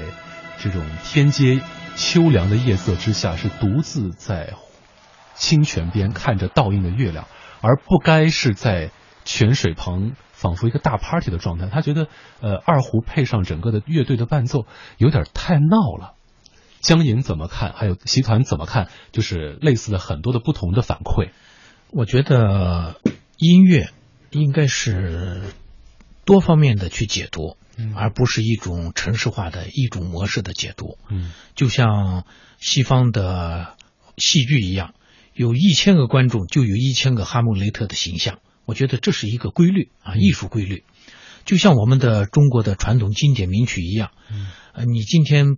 [0.58, 1.60] 这种天阶
[1.96, 4.54] 秋凉的夜色之下，是独自在
[5.34, 7.26] 清泉边看着倒映的月亮，
[7.60, 8.90] 而不该是在。
[9.24, 12.08] 泉水旁仿佛一个大 party 的状态，他觉得，
[12.40, 14.66] 呃，二胡配上整个的乐队的伴奏
[14.98, 16.14] 有点太闹了。
[16.80, 17.72] 江银怎么看？
[17.72, 18.88] 还有习团怎么看？
[19.12, 21.30] 就是类似的很多的不同的反馈。
[21.90, 23.00] 我觉得
[23.36, 23.90] 音乐
[24.30, 25.42] 应该是
[26.24, 27.56] 多方面的去解读，
[27.94, 30.98] 而不是一种城市化的一种模式的解读。
[31.08, 32.24] 嗯，就像
[32.58, 33.76] 西方的
[34.16, 34.94] 戏剧一样，
[35.34, 38.40] 有一千个观众，就有一千个哈姆雷特的形象。
[38.64, 40.84] 我觉得这是一个规律啊，艺术规律，
[41.44, 44.10] 就像我们的中国的传统经典名曲一样。
[44.72, 45.56] 呃，你今天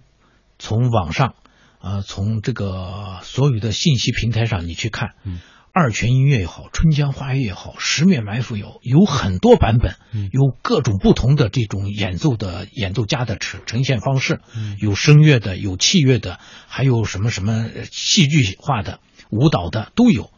[0.58, 1.34] 从网上，
[1.80, 5.40] 呃，从这个所有的信息平台上你去看，嗯
[5.76, 19.00] 二泉映月也好，春江花月也好，十面埋伏有有很多版本，嗯有各种不同的这种演奏的演奏家的呈呈现方式，嗯有声乐的，有器乐的，还有什么什么戏剧化的、
[19.30, 20.30] 舞蹈的都有。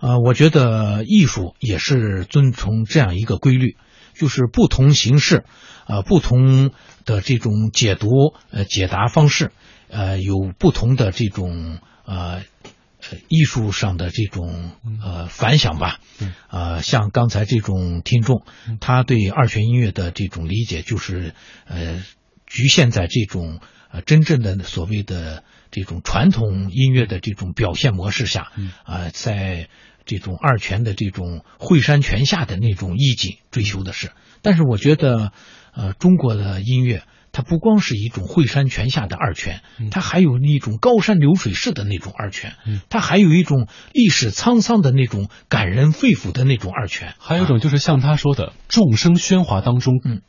[0.00, 3.76] 呃，我觉得艺术也是遵从这样一个规律，
[4.14, 5.44] 就是不同形式，
[5.86, 6.70] 呃，不同
[7.04, 8.08] 的这种解读、
[8.50, 9.50] 呃解答方式，
[9.88, 12.42] 呃，有不同的这种呃
[13.28, 14.70] 艺术上的这种
[15.04, 15.98] 呃反响吧。
[16.48, 18.44] 呃，像刚才这种听众，
[18.80, 21.34] 他对二泉音乐的这种理解，就是
[21.66, 22.04] 呃
[22.46, 23.60] 局限在这种
[23.90, 25.42] 呃真正的所谓的
[25.72, 28.52] 这种传统音乐的这种表现模式下，
[28.84, 29.68] 啊，在。
[30.08, 34.10] 这种二泉的这种惠山泉下的那种意境追求的是，
[34.40, 35.32] 但是我觉得，
[35.74, 39.60] 呃，中国的音乐它不光是一种惠山泉下的二泉，
[39.90, 42.54] 它还有那种高山流水式的那种二泉，
[42.88, 50.22] 它还有一种历史沧桑的那种感人肺腑的那种二泉，还有一种就是像他说的众生喧哗当中，嗯，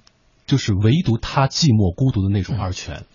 [0.46, 3.06] 就是唯独他寂寞孤独的那种二泉。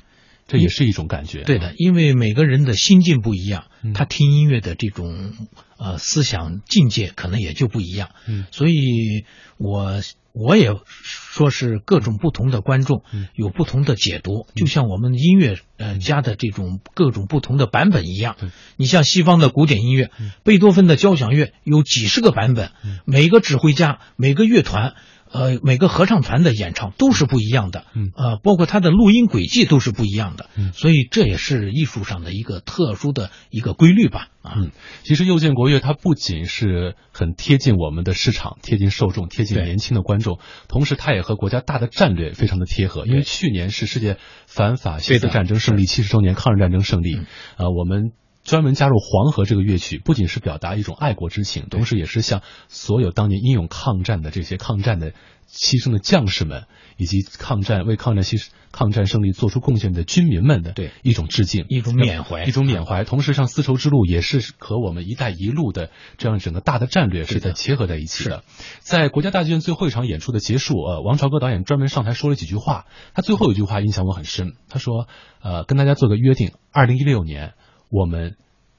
[0.47, 3.65] 这也是一种感觉，对的，因为每个人的心境不一样，
[3.95, 5.33] 他听音乐的这种
[5.79, 9.25] 呃思想境界可能也就不一样，嗯，所以
[9.57, 10.03] 我
[10.33, 10.71] 我也
[11.03, 13.03] 说是各种不同的观众
[13.35, 18.37] 有不同的解读，就像我们音乐呃家的这种各种不同的版本一样，
[18.77, 20.11] 你像西方的古典音乐，
[20.43, 22.71] 贝多芬的交响乐有几十个版本，
[23.07, 24.95] 每个指挥家每个乐团。
[25.35, 34.71] 呃，每个合唱团的演唱都是不一样的，嗯，呃，包括它的录音轨迹都是不一样的，嗯，所以这也是艺术上的一个特殊的一个规律吧，啊，嗯，
[35.03, 40.39] 其实又见国乐它不仅是很贴近我们的市场，贴近受众，贴近年轻的观众，
[40.69, 47.19] 同时它也和国家大的战略非常的贴合，因为去年是世界反法西斯战争胜利七十周年，抗日战争胜利，
[47.57, 48.13] 呃，我们
[48.45, 55.13] 专门加入黄河这个乐曲，不仅是表达一种爱国之情，同时也是向所有当年英勇抗战的这些抗战的
[55.51, 56.65] 牺牲的将士们，
[56.99, 63.05] 以及抗战为抗战牺抗战胜利做出贡献的军民们的对一种致敬，一种缅怀，一种缅怀。
[63.05, 68.45] 同时，像丝绸之路也是和我们“一带一路”的这样整个大的战略是在结合在一起的。
[68.81, 72.85] 在国家大剧院最后一场演出的结束，呃，王朝歌导演专门上台说了几句话。
[73.15, 75.07] 他最后一句话印象我很深，他说
[75.41, 77.55] ：“呃，跟大家做个约定，二零一六年。”
[77.95, 78.37] 我们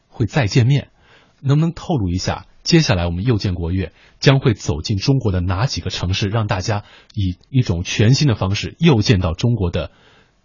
[0.09, 0.89] 会再见面，
[1.39, 6.83] 能不能透露一下，接下来我们又见国乐将会走进中国的哪几个城市，让大家
[7.13, 9.91] 以一种全新的方式又见到中国的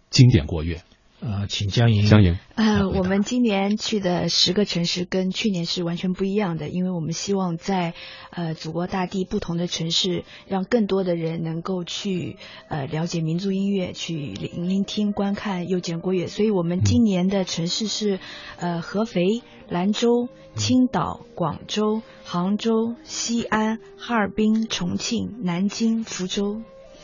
[0.09, 0.81] 经典国乐？
[1.21, 2.07] 呃，请江莹。
[2.07, 2.39] 江莹。
[2.55, 7.93] 呃，我们今年去的十个城市跟去年是完全不一样的，因为我们希望在
[8.31, 12.37] 呃祖国大地不同的城市，让更多的人能够去
[12.69, 16.25] 呃了解民族音乐，去聆聆听、观看又见国乐。
[16.25, 18.19] 所以我们今年的城市是
[18.57, 26.63] 呃合肥、兰州、青岛、广州、杭州、西安、哈尔滨、重庆、南京、福州。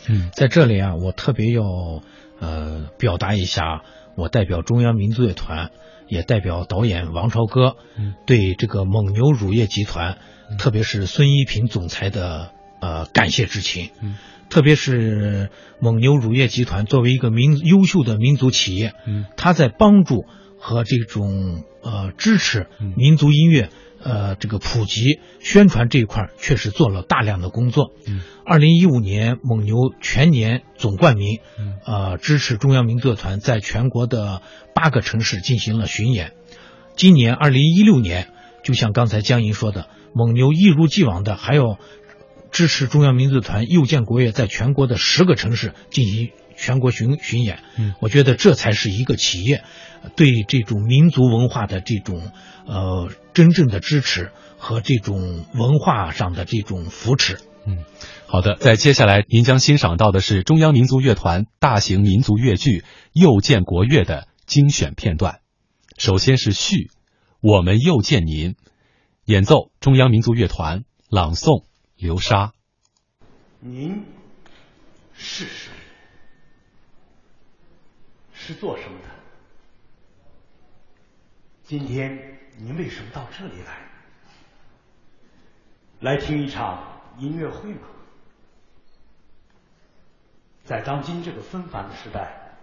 [0.09, 1.61] 嗯，在这里啊，我特别要
[2.39, 3.83] 呃表达一下。
[4.17, 5.69] 我代表中央民族乐团，
[6.07, 7.75] 也代表导演王朝歌，
[8.25, 10.17] 对这个蒙牛乳业集团，
[10.57, 12.49] 特别是孙一平总裁的
[12.81, 13.91] 呃感谢之情。
[14.49, 18.93] 特别是蒙牛乳业集团作为一个民优秀的民族企业，
[19.35, 20.25] 他在帮助
[20.57, 23.69] 和这种呃支持民族音乐。
[24.07, 27.91] 呃，这个普及宣传这一块确实做了大量的工作。
[28.07, 31.41] 嗯，二零一五年蒙牛全年总冠名，
[31.85, 34.41] 呃，支持中央民族乐团在全国的
[34.73, 36.31] 八个城市进行了巡演。
[36.95, 38.29] 今年二零一六年，
[38.63, 41.77] 就像刚才江莹说的，蒙牛一如既往的还要
[42.49, 47.59] 支持中央民族乐团又见国乐在全国的十个城市进行全国巡巡演。
[47.77, 49.65] 嗯，我觉得这才是一个企业
[50.15, 52.31] 对这种民族文化的这种
[52.65, 53.09] 呃。
[53.37, 57.39] 真正的支持和这种文化上的这种扶持。
[57.67, 57.85] 嗯，
[58.25, 62.79] 好的，在接下来您将欣赏到的是中央民族乐团大型民族乐剧
[63.13, 65.41] 《又见国乐》的精选片段。
[65.99, 66.89] 首先是序，
[67.39, 68.55] 我们又见您，
[69.25, 71.65] 演奏中央民族乐团，朗诵
[71.95, 72.53] 流沙。
[73.59, 74.03] 您
[75.15, 75.71] 是谁？
[78.33, 79.09] 是做什么的？
[81.63, 82.36] 今天。
[82.59, 83.87] 您为什么到这里来？
[85.99, 87.87] 来听一场音乐会吗？
[90.65, 92.57] 在当今这个纷繁的时代，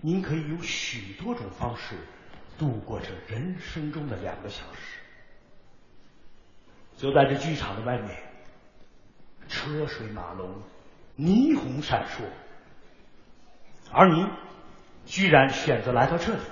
[0.00, 1.96] 您可以有许多种方式
[2.58, 4.98] 度过这人生中的两个小时。
[6.96, 8.22] 就在这剧场的外面，
[9.48, 10.62] 车水马龙，
[11.16, 12.22] 霓虹闪烁，
[13.92, 14.28] 而您
[15.06, 16.42] 居然选择来到这里。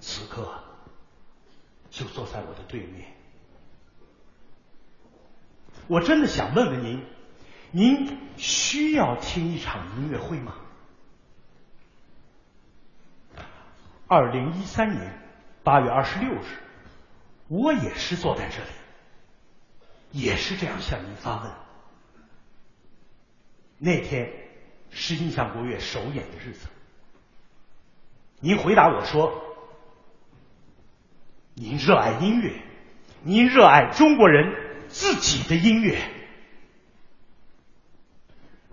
[0.00, 0.59] 此刻。
[1.90, 3.12] 就坐在我的对面，
[5.88, 7.04] 我真的想问问您，
[7.72, 10.54] 您需要听一场音乐会吗？
[14.06, 15.20] 二零一三年
[15.64, 16.44] 八月二十六日，
[17.48, 18.70] 我也是坐在这里，
[20.12, 21.52] 也是这样向您发问。
[23.78, 24.32] 那天
[24.90, 26.68] 是印象国乐首演的日子，
[28.38, 29.49] 您回答我说。
[31.60, 32.54] 您热爱音乐，
[33.22, 34.50] 您热爱中国人
[34.88, 35.98] 自己的音乐。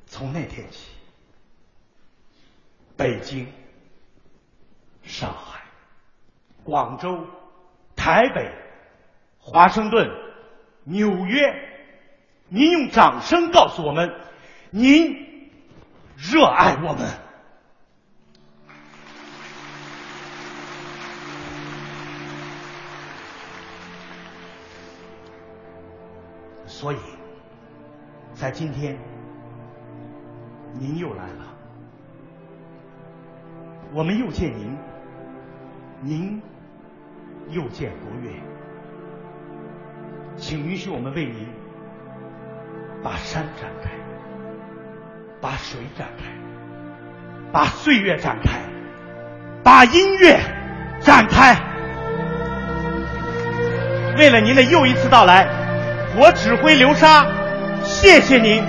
[0.05, 0.89] 从那天起，
[2.95, 3.45] 北京、
[5.03, 5.59] 上海、
[6.64, 7.27] 广州、
[7.93, 8.53] 台北、
[9.38, 10.09] 华盛顿、
[10.85, 11.41] 纽约，
[12.47, 14.18] 您用掌声告诉我们，
[14.69, 15.51] 您
[16.15, 17.26] 热爱我们。
[26.79, 26.97] 所以，
[28.35, 28.95] 在今天，
[30.73, 31.43] 您又来了，
[33.95, 34.77] 我们又见您，
[36.01, 36.39] 您
[37.49, 38.29] 又见国乐，
[40.35, 41.47] 请允许我们为您
[43.03, 43.89] 把山展开，
[45.41, 46.25] 把水展开，
[47.51, 48.59] 把岁月展开，
[49.63, 50.39] 把音乐
[51.01, 51.59] 展开，
[54.15, 55.66] 为了您的又一次到来。
[56.19, 57.27] 我指挥流沙，
[57.84, 58.64] 谢谢您。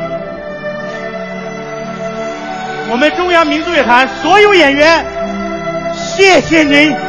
[2.90, 5.04] 我们中央民族乐团所有演员，
[5.94, 7.07] 谢谢您。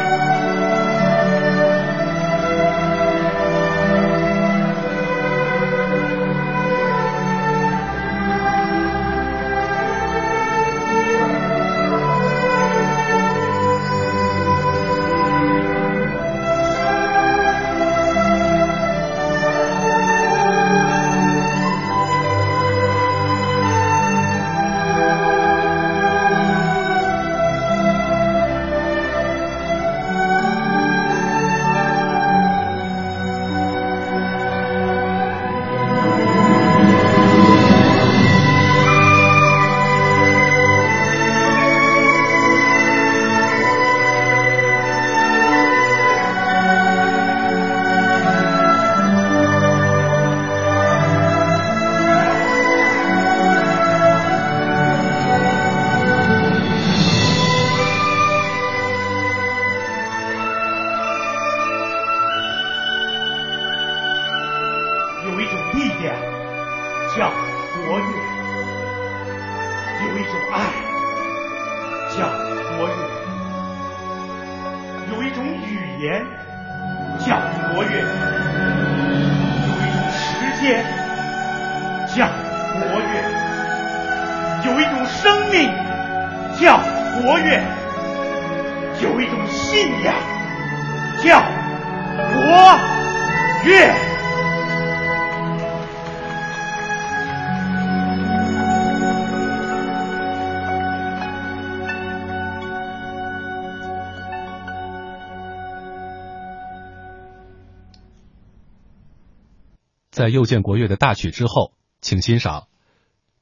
[110.30, 112.62] 又见国乐的大曲之后，请欣赏《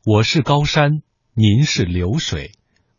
[0.04, 1.02] 我是高山，
[1.34, 2.52] 您是流水；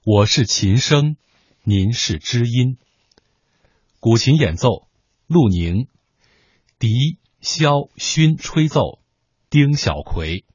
[0.05, 1.17] 我是琴声，
[1.63, 2.75] 您是知音》。
[3.99, 4.87] 古琴演奏：
[5.27, 5.87] 陆宁，
[6.77, 8.99] 笛、箫、埙吹奏：
[9.49, 10.45] 丁小葵。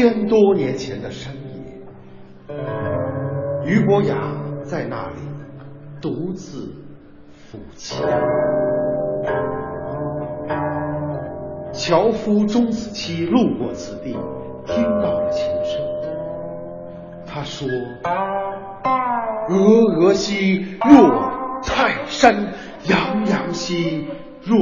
[0.00, 2.54] 千多年前的深夜，
[3.66, 4.32] 俞伯牙
[4.64, 5.16] 在那里
[6.00, 6.72] 独自
[7.36, 8.02] 抚琴。
[11.70, 14.16] 樵夫钟子期路过此地，
[14.64, 15.78] 听到了琴声。
[17.26, 17.68] 他说
[19.50, 22.54] ：“峨峨兮若泰山，
[22.88, 24.08] 洋洋兮
[24.42, 24.56] 若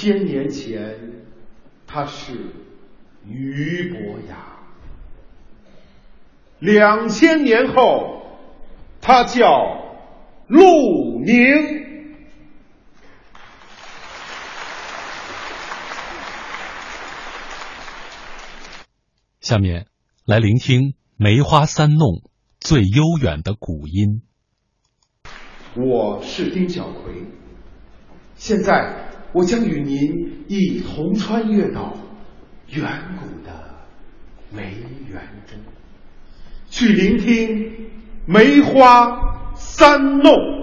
[0.00, 0.96] 千年前，
[1.84, 2.32] 他是
[3.24, 4.56] 俞伯牙。
[6.60, 8.38] 两千年后，
[9.00, 9.48] 他叫
[10.46, 11.34] 陆宁。
[19.40, 19.88] 下面
[20.24, 22.22] 来聆听梅花三弄
[22.60, 24.22] 最悠远的古音。
[25.74, 27.24] 我是丁小葵，
[28.36, 31.96] 现在我将与您一同穿越到
[32.68, 32.84] 远
[33.20, 33.52] 古的
[34.52, 34.74] 梅
[35.10, 35.58] 园中，
[36.68, 37.72] 去聆听
[38.26, 40.57] 梅花三弄。